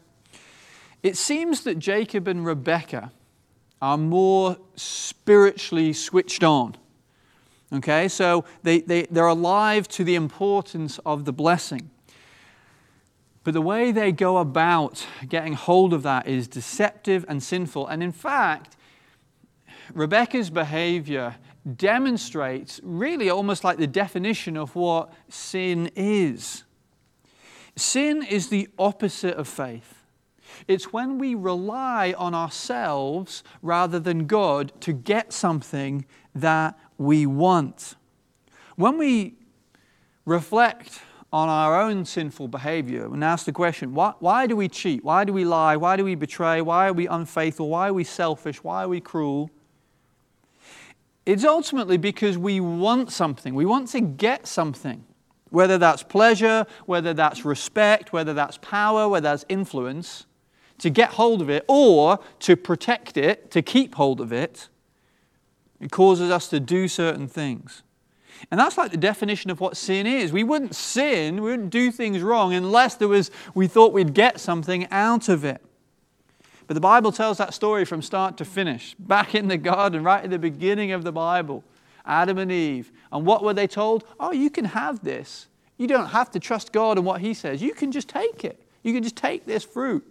It 1.03 1.16
seems 1.16 1.64
that 1.64 1.79
Jacob 1.79 2.29
and 2.29 2.47
Rebecca 2.47 3.12
are 3.83 3.99
more 3.99 4.57
spiritually 4.77 5.92
switched 5.92 6.42
on. 6.42 6.77
Okay, 7.73 8.09
so 8.09 8.44
they, 8.62 8.81
they, 8.81 9.03
they're 9.03 9.27
alive 9.27 9.88
to 9.88 10.05
the 10.05 10.14
importance 10.14 11.01
of 11.05 11.25
the 11.25 11.33
blessing. 11.33 11.90
But 13.42 13.53
the 13.53 13.61
way 13.61 13.92
they 13.92 14.12
go 14.12 14.38
about 14.38 15.07
getting 15.29 15.53
hold 15.53 15.92
of 15.92 16.03
that 16.05 16.27
is 16.27 16.49
deceptive 16.49 17.25
and 17.29 17.42
sinful. 17.42 17.88
And 17.88 18.03
in 18.03 18.12
fact, 18.12 18.77
Rebecca's 19.92 20.49
behavior 20.49 21.35
demonstrates 21.77 22.81
really 22.83 23.29
almost 23.29 23.64
like 23.64 23.79
the 23.79 23.87
definition 23.87 24.57
of 24.57 24.75
what 24.75 25.12
sin 25.29 25.90
is. 25.97 26.63
Sin 27.77 28.23
is 28.23 28.49
the 28.49 28.69
opposite 28.79 29.37
of 29.37 29.49
faith. 29.49 30.05
It's 30.69 30.93
when 30.93 31.19
we 31.19 31.35
rely 31.35 32.15
on 32.17 32.35
ourselves 32.35 33.43
rather 33.63 33.99
than 33.99 34.27
God 34.27 34.73
to 34.83 34.93
get 34.93 35.33
something 35.33 36.05
that 36.35 36.79
we 36.99 37.27
want. 37.27 37.97
When 38.77 38.99
we 38.99 39.35
reflect 40.25 41.01
on 41.33 41.49
our 41.49 41.81
own 41.81 42.05
sinful 42.05 42.47
behavior 42.49 43.07
and 43.07 43.25
ask 43.25 43.45
the 43.45 43.53
question 43.53 43.93
why, 43.93 44.13
why, 44.21 44.47
do 44.47 44.55
we 44.55 44.69
cheat? 44.69 45.03
Why 45.03 45.25
do 45.25 45.33
we 45.33 45.45
lie? 45.45 45.77
Why 45.77 45.97
do 45.97 46.05
we 46.05 46.15
betray? 46.15 46.61
Why 46.61 46.89
are 46.89 46.93
we 46.93 47.09
unfaithful? 47.09 47.69
Why 47.69 47.89
are 47.89 47.93
we 47.93 48.05
selfish? 48.05 48.63
Why 48.63 48.85
are 48.85 48.89
we 48.89 49.01
cruel? 49.01 49.51
It's 51.27 51.45
ultimately 51.45 51.97
because 51.97 52.39
we 52.39 52.61
want 52.61 53.11
something. 53.11 53.55
We 53.55 53.65
want 53.65 53.89
to 53.89 54.01
get 54.01 54.47
something 54.47 55.05
whether 55.55 55.79
that's 55.79 56.03
pleasure, 56.03 56.67
whether 56.85 57.14
that's 57.14 57.45
respect, 57.45 58.12
whether 58.12 58.35
that's 58.35 58.59
power, 58.59 59.09
whether 59.09 59.29
that's 59.31 59.45
influence, 59.49 60.27
to 60.79 60.90
get 60.90 61.11
hold 61.11 61.40
of 61.40 61.49
it 61.49 61.64
or 61.69 62.19
to 62.40 62.57
protect 62.57 63.17
it, 63.17 63.51
to 63.53 63.62
keep 63.62 63.95
hold 63.95 64.21
of 64.21 64.33
it, 64.33 64.69
it 65.81 65.90
causes 65.90 66.31
us 66.31 66.49
to 66.49 66.59
do 66.59 66.88
certain 66.88 67.29
things. 67.29 67.83
And 68.51 68.59
that's 68.59 68.77
like 68.77 68.90
the 68.90 68.97
definition 68.97 69.51
of 69.51 69.61
what 69.61 69.77
sin 69.77 70.07
is. 70.07 70.33
We 70.33 70.43
wouldn't 70.43 70.75
sin, 70.75 71.37
we 71.37 71.51
wouldn't 71.51 71.71
do 71.71 71.93
things 71.93 72.21
wrong 72.21 72.53
unless 72.53 72.97
there 72.97 73.09
was 73.09 73.31
we 73.55 73.69
thought 73.69 73.93
we'd 73.93 74.12
get 74.12 74.40
something 74.40 74.88
out 74.90 75.29
of 75.29 75.45
it. 75.45 75.62
But 76.67 76.75
the 76.75 76.81
Bible 76.81 77.12
tells 77.12 77.38
that 77.38 77.55
story 77.55 77.85
from 77.85 78.03
start 78.03 78.37
to 78.38 78.45
finish, 78.45 78.95
back 78.99 79.35
in 79.35 79.49
the 79.49 79.59
garden, 79.59 80.03
right 80.03 80.25
at 80.25 80.31
the 80.31 80.38
beginning 80.38 80.93
of 80.93 81.05
the 81.05 81.12
Bible. 81.12 81.62
Adam 82.07 82.38
and 82.38 82.53
Eve. 82.53 82.93
And 83.12 83.25
what 83.27 83.43
were 83.43 83.55
they 83.55 83.67
told? 83.67 84.05
Oh, 84.21 84.33
you 84.33 84.51
can 84.51 84.64
have 84.64 85.03
this. 85.03 85.47
You 85.77 85.87
don't 85.87 86.09
have 86.09 86.31
to 86.33 86.40
trust 86.40 86.73
God 86.73 86.99
and 86.99 87.07
what 87.07 87.21
He 87.21 87.35
says. 87.35 87.62
You 87.62 87.75
can 87.75 87.93
just 87.93 88.09
take 88.09 88.45
it. 88.45 88.61
You 88.83 88.93
can 88.93 89.03
just 89.03 89.17
take 89.17 89.47
this 89.47 89.64
fruit, 89.64 90.07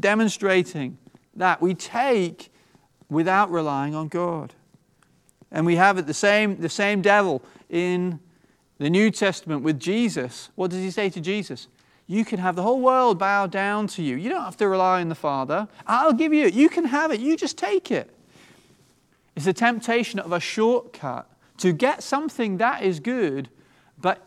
demonstrating 0.00 0.98
that 1.34 1.60
we 1.60 1.74
take 1.74 2.50
without 3.08 3.50
relying 3.50 3.94
on 3.94 4.08
God. 4.08 4.52
And 5.50 5.64
we 5.64 5.76
have 5.76 5.98
it 5.98 6.06
the 6.06 6.14
same, 6.14 6.56
the 6.56 6.68
same 6.68 7.02
devil 7.02 7.42
in 7.70 8.20
the 8.78 8.90
New 8.90 9.10
Testament 9.10 9.62
with 9.62 9.80
Jesus. 9.80 10.50
What 10.54 10.70
does 10.70 10.80
he 10.80 10.90
say 10.90 11.08
to 11.10 11.20
Jesus? 11.20 11.68
You 12.06 12.24
can 12.24 12.38
have 12.38 12.54
the 12.54 12.62
whole 12.62 12.80
world 12.80 13.18
bow 13.18 13.46
down 13.46 13.86
to 13.88 14.02
you. 14.02 14.16
You 14.16 14.28
don't 14.28 14.44
have 14.44 14.56
to 14.58 14.68
rely 14.68 15.00
on 15.00 15.08
the 15.08 15.14
Father. 15.14 15.66
I'll 15.86 16.12
give 16.12 16.32
you 16.32 16.46
it. 16.46 16.54
You 16.54 16.68
can 16.68 16.84
have 16.84 17.10
it. 17.10 17.20
You 17.20 17.36
just 17.36 17.58
take 17.58 17.90
it. 17.90 18.15
It's 19.36 19.46
a 19.46 19.52
temptation 19.52 20.18
of 20.18 20.32
a 20.32 20.40
shortcut 20.40 21.30
to 21.58 21.72
get 21.72 22.02
something 22.02 22.56
that 22.56 22.82
is 22.82 23.00
good, 23.00 23.50
but 24.00 24.26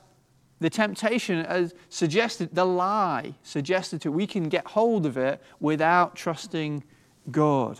the 0.60 0.69
temptation 0.69 1.43
has 1.45 1.74
suggested, 1.89 2.50
the 2.54 2.65
lie 2.65 3.34
suggested 3.43 4.02
to 4.02 4.12
we 4.12 4.28
can 4.28 4.50
get 4.50 4.67
hold 4.67 5.06
of 5.06 5.17
it 5.17 5.41
without 5.60 6.15
trusting 6.15 6.84
God. 7.32 7.80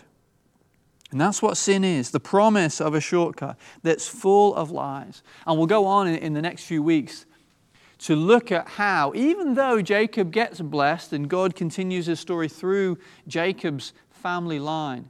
And 1.10 1.20
that's 1.20 1.42
what 1.42 1.56
sin 1.56 1.84
is 1.84 2.10
the 2.10 2.20
promise 2.20 2.80
of 2.80 2.94
a 2.94 3.00
shortcut 3.00 3.56
that's 3.82 4.08
full 4.08 4.54
of 4.54 4.70
lies. 4.70 5.22
And 5.46 5.58
we'll 5.58 5.66
go 5.66 5.86
on 5.86 6.06
in, 6.06 6.16
in, 6.16 6.34
the 6.34 6.42
next 6.42 6.64
few 6.64 6.82
weeks 6.82 7.26
to 7.98 8.16
look 8.16 8.50
at 8.52 8.66
how, 8.66 9.12
even 9.14 9.54
though 9.54 9.82
Jacob 9.82 10.30
gets 10.30 10.60
blessed 10.60 11.12
and 11.12 11.28
God 11.28 11.54
continues 11.54 12.06
his 12.06 12.20
story 12.20 12.48
through 12.48 12.96
Jacob's 13.26 13.92
family 14.10 14.58
line, 14.58 15.08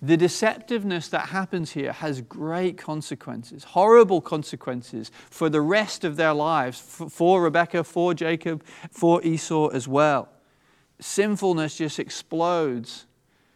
the 0.00 0.16
deceptiveness 0.16 1.10
that 1.10 1.28
happens 1.28 1.72
here 1.72 1.92
has 1.92 2.20
great 2.20 2.78
consequences, 2.78 3.64
horrible 3.64 4.20
consequences 4.20 5.10
for 5.28 5.48
the 5.48 5.60
rest 5.60 6.04
of 6.04 6.14
their 6.14 6.32
lives, 6.32 6.78
for 6.80 7.42
Rebecca, 7.42 7.82
for 7.82 8.14
Jacob, 8.14 8.62
for 8.92 9.20
Esau 9.22 9.68
as 9.68 9.88
well. 9.88 10.28
Sinfulness 11.00 11.76
just 11.76 11.98
explodes. 11.98 13.06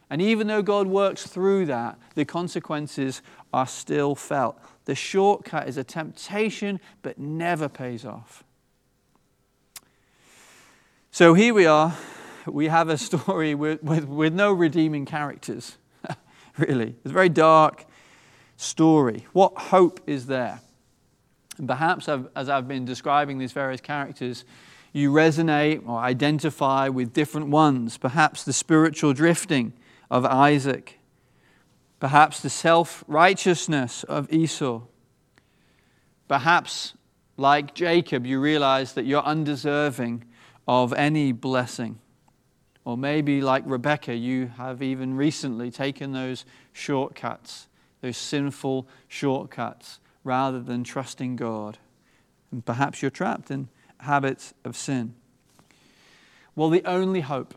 And 0.09 0.21
even 0.21 0.47
though 0.47 0.61
God 0.61 0.87
works 0.87 1.25
through 1.25 1.67
that, 1.67 1.97
the 2.15 2.25
consequences 2.25 3.21
are 3.53 3.67
still 3.67 4.13
felt. 4.13 4.59
The 4.83 4.95
shortcut 4.95 5.69
is 5.69 5.77
a 5.77 5.83
temptation, 5.83 6.81
but 7.03 7.17
never 7.17 7.69
pays 7.69 8.03
off. 8.03 8.43
So 11.11 11.33
here 11.35 11.53
we 11.53 11.65
are. 11.65 11.95
We 12.45 12.67
have 12.67 12.89
a 12.89 12.97
story 12.97 13.55
with, 13.55 13.81
with, 13.81 14.05
with 14.05 14.33
no 14.33 14.51
redeeming 14.51 15.05
characters 15.05 15.77
really. 16.57 16.95
It's 17.03 17.11
a 17.11 17.13
very 17.13 17.29
dark 17.29 17.85
story. 18.57 19.25
What 19.33 19.57
hope 19.57 19.99
is 20.07 20.27
there? 20.27 20.61
And 21.57 21.67
perhaps 21.67 22.09
I've, 22.09 22.27
as 22.35 22.49
I've 22.49 22.67
been 22.67 22.85
describing 22.85 23.37
these 23.37 23.51
various 23.51 23.81
characters, 23.81 24.45
you 24.91 25.11
resonate 25.11 25.87
or 25.87 25.97
identify 25.99 26.87
with 26.87 27.13
different 27.13 27.47
ones. 27.47 27.97
Perhaps 27.97 28.43
the 28.43 28.53
spiritual 28.53 29.13
drifting 29.13 29.73
of 30.09 30.25
Isaac, 30.25 30.99
perhaps 31.99 32.39
the 32.39 32.49
self 32.49 33.03
righteousness 33.07 34.03
of 34.03 34.31
Esau. 34.31 34.81
Perhaps, 36.27 36.93
like 37.37 37.73
Jacob, 37.73 38.25
you 38.25 38.39
realize 38.39 38.93
that 38.93 39.05
you're 39.05 39.23
undeserving 39.23 40.23
of 40.67 40.93
any 40.93 41.31
blessing. 41.31 41.99
Or 42.85 42.97
maybe, 42.97 43.41
like 43.41 43.63
Rebecca, 43.65 44.13
you 44.13 44.47
have 44.57 44.81
even 44.81 45.15
recently 45.15 45.71
taken 45.71 46.11
those 46.11 46.45
shortcuts, 46.73 47.67
those 48.01 48.17
sinful 48.17 48.87
shortcuts, 49.07 49.99
rather 50.23 50.59
than 50.59 50.83
trusting 50.83 51.37
God. 51.37 51.77
And 52.51 52.65
perhaps 52.65 53.01
you're 53.01 53.11
trapped 53.11 53.49
in 53.51 53.69
habits 53.99 54.53
of 54.65 54.75
sin. 54.75 55.15
Well, 56.55 56.69
the 56.69 56.83
only 56.85 57.21
hope 57.21 57.55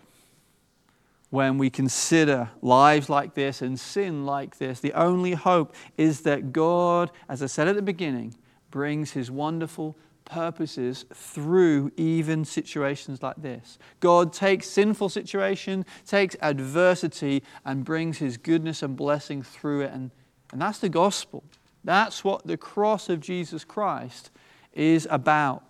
when 1.30 1.58
we 1.58 1.70
consider 1.70 2.50
lives 2.62 3.08
like 3.08 3.34
this 3.34 3.60
and 3.60 3.78
sin 3.78 4.24
like 4.24 4.58
this, 4.58 4.80
the 4.80 4.92
only 4.92 5.32
hope 5.32 5.74
is 5.98 6.20
that 6.22 6.52
God, 6.52 7.10
as 7.28 7.42
I 7.42 7.46
said 7.46 7.68
at 7.68 7.74
the 7.74 7.82
beginning, 7.82 8.34
brings 8.70 9.10
his 9.10 9.30
wonderful 9.30 9.96
purposes 10.26 11.06
through 11.14 11.90
even 11.96 12.44
situations 12.44 13.22
like 13.22 13.40
this. 13.40 13.78
God 14.00 14.32
takes 14.32 14.68
sinful 14.68 15.08
situation, 15.08 15.86
takes 16.06 16.36
adversity, 16.42 17.42
and 17.64 17.84
brings 17.84 18.18
his 18.18 18.36
goodness 18.36 18.82
and 18.82 18.96
blessing 18.96 19.42
through 19.42 19.82
it. 19.82 19.92
And, 19.92 20.10
and 20.52 20.60
that's 20.60 20.80
the 20.80 20.90
gospel. 20.90 21.42
That's 21.82 22.22
what 22.22 22.46
the 22.46 22.56
cross 22.58 23.08
of 23.08 23.20
Jesus 23.20 23.64
Christ 23.64 24.30
is 24.74 25.08
about. 25.10 25.62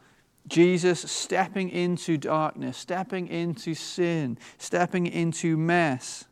Jesus 0.48 1.00
stepping 1.00 1.70
into 1.70 2.16
darkness, 2.16 2.76
stepping 2.76 3.28
into 3.28 3.74
sin, 3.74 4.38
stepping 4.58 5.06
into 5.06 5.56
mess. 5.56 6.24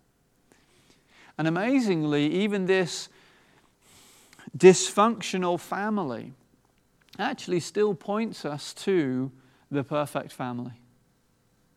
And 1.37 1.49
amazingly, 1.49 2.33
even 2.33 2.67
this 2.67 3.09
dysfunctional 4.57 5.59
family 5.59 6.33
actually 7.19 7.61
still 7.61 7.95
points 7.95 8.45
us 8.45 8.75
to 8.75 9.31
the 9.71 9.85
perfect 9.85 10.33
family, 10.33 10.73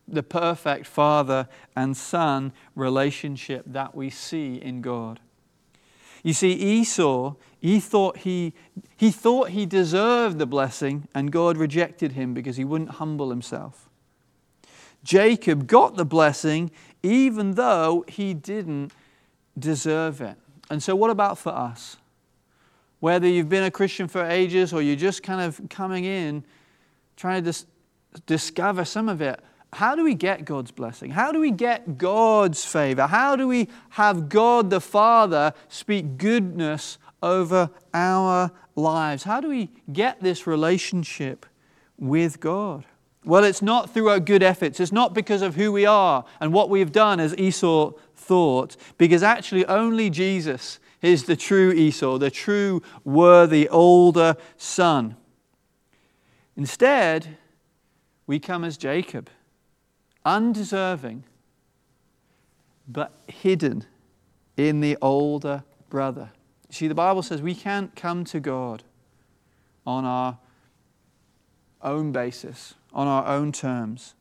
the 0.08 0.23
perfect 0.23 0.86
father 0.86 1.47
and 1.76 1.95
son 1.95 2.54
relationship 2.76 3.63
that 3.67 3.95
we 3.95 4.10
see 4.10 4.56
in 4.56 4.82
God. 4.82 5.19
You 6.23 6.34
see, 6.34 6.52
Esau, 6.52 7.36
he 7.60 7.80
thought 7.80 8.17
he, 8.17 8.54
he 8.95 9.12
thought 9.12 9.50
he 9.50 9.65
deserved 9.65 10.39
the 10.39 10.45
blessing, 10.45 11.08
and 11.13 11.32
God 11.32 11.58
rejected 11.58 12.13
him 12.13 12.34
because 12.34 12.58
he 12.58 12.65
wouldn't 12.65 12.91
humble 12.91 13.30
himself. 13.30 13.88
Jacob 15.04 15.67
got 15.67 15.95
the 15.95 16.06
blessing 16.06 16.71
even 17.04 17.52
though 17.52 18.04
he 18.08 18.34
didn't 18.34 18.91
deserve 19.58 20.19
it. 20.21 20.36
And 20.69 20.84
so, 20.84 20.95
what 20.95 21.10
about 21.10 21.38
for 21.38 21.52
us? 21.52 21.97
Whether 22.99 23.27
you've 23.27 23.49
been 23.49 23.63
a 23.63 23.71
Christian 23.71 24.07
for 24.07 24.25
ages 24.25 24.73
or 24.73 24.81
you're 24.81 24.95
just 24.95 25.23
kind 25.23 25.41
of 25.41 25.62
coming 25.69 26.05
in, 26.05 26.43
trying 27.15 27.43
to 27.43 27.45
dis- 27.45 27.65
discover 28.25 28.86
some 28.86 29.07
of 29.10 29.21
it, 29.21 29.39
how 29.73 29.95
do 29.95 30.03
we 30.03 30.15
get 30.15 30.45
God's 30.45 30.71
blessing? 30.71 31.12
How 31.12 31.31
do 31.31 31.39
we 31.39 31.51
get 31.51 31.97
God's 31.97 32.63
favor? 32.63 33.05
How 33.05 33.36
do 33.36 33.47
we 33.47 33.67
have 33.89 34.29
God 34.29 34.69
the 34.69 34.81
Father 34.81 35.53
speak 35.67 36.17
goodness 36.17 36.97
over 37.21 37.69
our 37.93 38.51
lives? 38.75 39.23
How 39.23 39.41
do 39.41 39.49
we 39.49 39.69
get 39.91 40.21
this 40.21 40.47
relationship 40.47 41.45
with 41.97 42.39
God? 42.39 42.86
Well, 43.25 43.43
it's 43.43 43.62
not 43.62 43.93
through 43.93 44.10
our 44.10 44.21
good 44.21 44.41
efforts. 44.41 44.79
It's 44.79 44.93
not 44.93 45.13
because 45.13 45.41
of 45.41 45.55
who 45.55 45.71
we 45.71 45.86
are 45.86 46.23
and 46.39 46.53
what 46.53 46.69
we've 46.69 46.91
done, 46.91 47.19
as 47.19 47.36
Esau 47.38 47.91
thought, 48.15 48.77
because 48.97 49.21
actually 49.21 49.65
only 49.65 50.10
Jesus 50.10 50.79
is 51.01 51.23
the 51.23 51.36
true 51.36 51.71
Esau, 51.71 52.17
the 52.17 52.31
true 52.31 52.81
worthy 53.03 53.69
older 53.69 54.36
son. 54.57 55.15
Instead, 56.55 57.38
we 58.25 58.39
come 58.39 58.63
as 58.63 58.77
Jacob, 58.77 59.29
undeserving, 60.25 61.23
but 62.88 63.13
hidden 63.27 63.86
in 64.55 64.81
the 64.81 64.97
older 65.01 65.63
brother. 65.89 66.31
You 66.69 66.73
See, 66.73 66.88
the 66.88 66.95
Bible 66.95 67.21
says 67.21 67.41
we 67.41 67.55
can't 67.55 67.95
come 67.95 68.23
to 68.25 68.39
God 68.39 68.83
on 69.86 70.03
our 70.03 70.38
own 71.81 72.12
basis, 72.12 72.73
on 72.91 73.07
our 73.07 73.27
own 73.27 73.51
terms. 73.51 74.15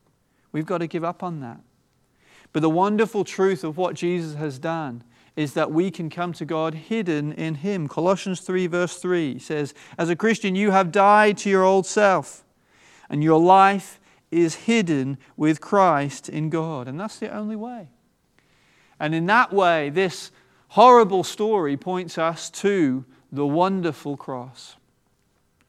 We've 0.52 0.66
got 0.66 0.78
to 0.78 0.86
give 0.86 1.04
up 1.04 1.22
on 1.22 1.40
that. 1.40 1.60
But 2.52 2.60
the 2.60 2.70
wonderful 2.70 3.24
truth 3.24 3.64
of 3.64 3.76
what 3.76 3.94
Jesus 3.94 4.36
has 4.36 4.58
done 4.58 5.02
is 5.36 5.52
that 5.52 5.70
we 5.70 5.90
can 5.90 6.08
come 6.08 6.32
to 6.32 6.46
God 6.46 6.74
hidden 6.74 7.32
in 7.32 7.56
Him. 7.56 7.86
Colossians 7.86 8.40
3, 8.40 8.66
verse 8.66 8.96
3 8.96 9.38
says, 9.38 9.74
As 9.98 10.08
a 10.08 10.16
Christian, 10.16 10.56
you 10.56 10.70
have 10.70 10.90
died 10.90 11.36
to 11.38 11.50
your 11.50 11.62
old 11.62 11.86
self, 11.86 12.42
and 13.10 13.22
your 13.22 13.38
life 13.38 14.00
is 14.30 14.54
hidden 14.54 15.18
with 15.36 15.60
Christ 15.60 16.28
in 16.28 16.50
God. 16.50 16.88
And 16.88 16.98
that's 16.98 17.18
the 17.18 17.32
only 17.32 17.56
way. 17.56 17.88
And 18.98 19.14
in 19.14 19.26
that 19.26 19.52
way, 19.52 19.90
this 19.90 20.32
horrible 20.68 21.22
story 21.22 21.76
points 21.76 22.16
us 22.16 22.50
to 22.50 23.04
the 23.30 23.46
wonderful 23.46 24.16
cross, 24.16 24.76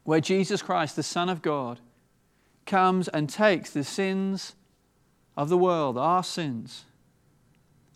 where 0.04 0.20
Jesus 0.20 0.62
Christ, 0.62 0.96
the 0.96 1.02
Son 1.02 1.28
of 1.28 1.42
God, 1.42 1.80
comes 2.64 3.08
and 3.08 3.28
takes 3.28 3.70
the 3.70 3.84
sins 3.84 4.54
of 5.36 5.48
the 5.48 5.58
world, 5.58 5.98
our 5.98 6.24
sins, 6.24 6.84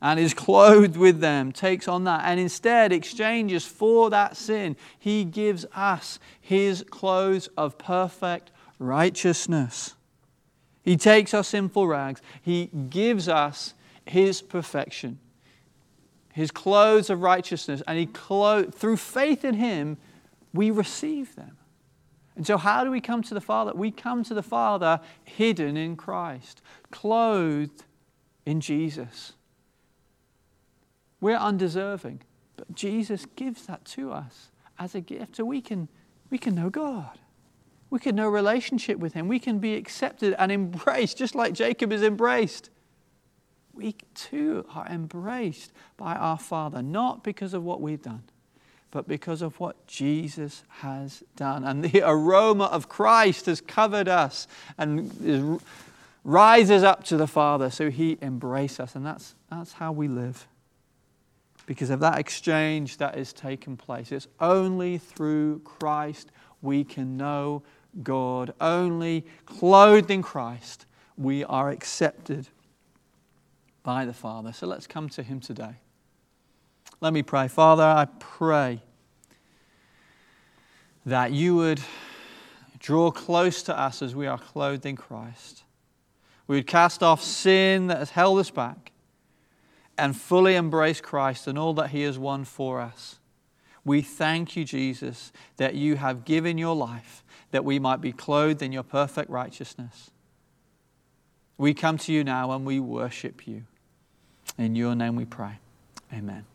and 0.02 0.18
is 0.18 0.34
clothed 0.34 0.96
with 0.96 1.20
them, 1.20 1.52
takes 1.52 1.86
on 1.86 2.02
that, 2.04 2.22
and 2.24 2.40
instead 2.40 2.92
exchanges 2.92 3.64
for 3.64 4.10
that 4.10 4.36
sin. 4.36 4.76
He 4.98 5.24
gives 5.24 5.64
us 5.74 6.18
his 6.40 6.84
clothes 6.90 7.48
of 7.56 7.78
perfect 7.78 8.50
righteousness. 8.80 9.94
He 10.82 10.96
takes 10.96 11.32
our 11.32 11.44
sinful 11.44 11.86
rags, 11.86 12.20
he 12.42 12.66
gives 12.66 13.28
us 13.28 13.74
his 14.04 14.42
perfection, 14.42 15.20
his 16.32 16.50
clothes 16.50 17.08
of 17.08 17.22
righteousness, 17.22 17.80
and 17.86 17.96
he 17.96 18.06
clo- 18.06 18.64
through 18.64 18.96
faith 18.96 19.44
in 19.44 19.54
him, 19.54 19.98
we 20.52 20.72
receive 20.72 21.36
them. 21.36 21.56
And 22.34 22.44
so, 22.44 22.56
how 22.56 22.82
do 22.82 22.90
we 22.90 23.00
come 23.00 23.22
to 23.22 23.34
the 23.34 23.40
Father? 23.40 23.72
We 23.72 23.92
come 23.92 24.24
to 24.24 24.34
the 24.34 24.42
Father 24.42 25.00
hidden 25.22 25.76
in 25.76 25.96
Christ, 25.96 26.60
clothed 26.90 27.84
in 28.44 28.60
Jesus. 28.60 29.34
We're 31.22 31.36
undeserving, 31.36 32.20
but 32.56 32.74
Jesus 32.74 33.26
gives 33.36 33.66
that 33.66 33.84
to 33.86 34.10
us 34.10 34.50
as 34.76 34.96
a 34.96 35.00
gift 35.00 35.36
so 35.36 35.44
we 35.44 35.60
can, 35.60 35.88
we 36.30 36.36
can 36.36 36.56
know 36.56 36.68
God. 36.68 37.16
We 37.90 38.00
can 38.00 38.16
know 38.16 38.28
relationship 38.28 38.98
with 38.98 39.12
Him. 39.12 39.28
We 39.28 39.38
can 39.38 39.60
be 39.60 39.76
accepted 39.76 40.34
and 40.36 40.50
embraced, 40.50 41.16
just 41.16 41.36
like 41.36 41.52
Jacob 41.52 41.92
is 41.92 42.02
embraced. 42.02 42.70
We 43.72 43.94
too 44.14 44.66
are 44.74 44.84
embraced 44.88 45.72
by 45.96 46.16
our 46.16 46.38
Father, 46.38 46.82
not 46.82 47.22
because 47.22 47.54
of 47.54 47.62
what 47.62 47.80
we've 47.80 48.02
done, 48.02 48.24
but 48.90 49.06
because 49.06 49.42
of 49.42 49.60
what 49.60 49.86
Jesus 49.86 50.64
has 50.80 51.22
done. 51.36 51.62
And 51.62 51.84
the 51.84 52.02
aroma 52.04 52.64
of 52.64 52.88
Christ 52.88 53.46
has 53.46 53.60
covered 53.60 54.08
us 54.08 54.48
and 54.76 55.60
rises 56.24 56.82
up 56.82 57.04
to 57.04 57.16
the 57.16 57.28
Father, 57.28 57.70
so 57.70 57.90
He 57.90 58.18
embraces 58.20 58.80
us. 58.80 58.96
And 58.96 59.06
that's, 59.06 59.36
that's 59.48 59.74
how 59.74 59.92
we 59.92 60.08
live 60.08 60.48
because 61.66 61.90
of 61.90 62.00
that 62.00 62.18
exchange 62.18 62.96
that 62.98 63.16
is 63.16 63.32
taken 63.32 63.76
place. 63.76 64.12
It's 64.12 64.28
only 64.40 64.98
through 64.98 65.60
Christ 65.60 66.30
we 66.60 66.84
can 66.84 67.16
know 67.16 67.62
God. 68.02 68.54
Only 68.60 69.24
clothed 69.46 70.10
in 70.10 70.22
Christ 70.22 70.86
we 71.16 71.44
are 71.44 71.70
accepted 71.70 72.48
by 73.82 74.04
the 74.04 74.12
Father. 74.12 74.52
So 74.52 74.66
let's 74.66 74.86
come 74.86 75.08
to 75.10 75.22
Him 75.22 75.40
today. 75.40 75.74
Let 77.00 77.12
me 77.12 77.22
pray. 77.22 77.48
Father, 77.48 77.82
I 77.82 78.06
pray 78.18 78.80
that 81.04 81.32
you 81.32 81.56
would 81.56 81.80
draw 82.78 83.10
close 83.10 83.62
to 83.64 83.78
us 83.78 84.02
as 84.02 84.14
we 84.14 84.26
are 84.26 84.38
clothed 84.38 84.86
in 84.86 84.96
Christ. 84.96 85.64
We 86.46 86.56
would 86.56 86.66
cast 86.66 87.02
off 87.02 87.22
sin 87.22 87.88
that 87.88 87.98
has 87.98 88.10
held 88.10 88.38
us 88.38 88.50
back 88.50 88.91
and 90.02 90.16
fully 90.16 90.56
embrace 90.56 91.00
Christ 91.00 91.46
and 91.46 91.56
all 91.56 91.74
that 91.74 91.90
He 91.90 92.02
has 92.02 92.18
won 92.18 92.44
for 92.44 92.80
us. 92.80 93.20
We 93.84 94.02
thank 94.02 94.56
you, 94.56 94.64
Jesus, 94.64 95.30
that 95.58 95.76
you 95.76 95.94
have 95.94 96.24
given 96.24 96.58
your 96.58 96.74
life 96.74 97.22
that 97.52 97.64
we 97.64 97.78
might 97.78 98.00
be 98.00 98.10
clothed 98.10 98.62
in 98.62 98.72
your 98.72 98.82
perfect 98.82 99.30
righteousness. 99.30 100.10
We 101.56 101.72
come 101.72 101.98
to 101.98 102.12
you 102.12 102.24
now 102.24 102.50
and 102.50 102.66
we 102.66 102.80
worship 102.80 103.46
you. 103.46 103.62
In 104.58 104.74
your 104.74 104.96
name 104.96 105.14
we 105.14 105.24
pray. 105.24 105.60
Amen. 106.12 106.51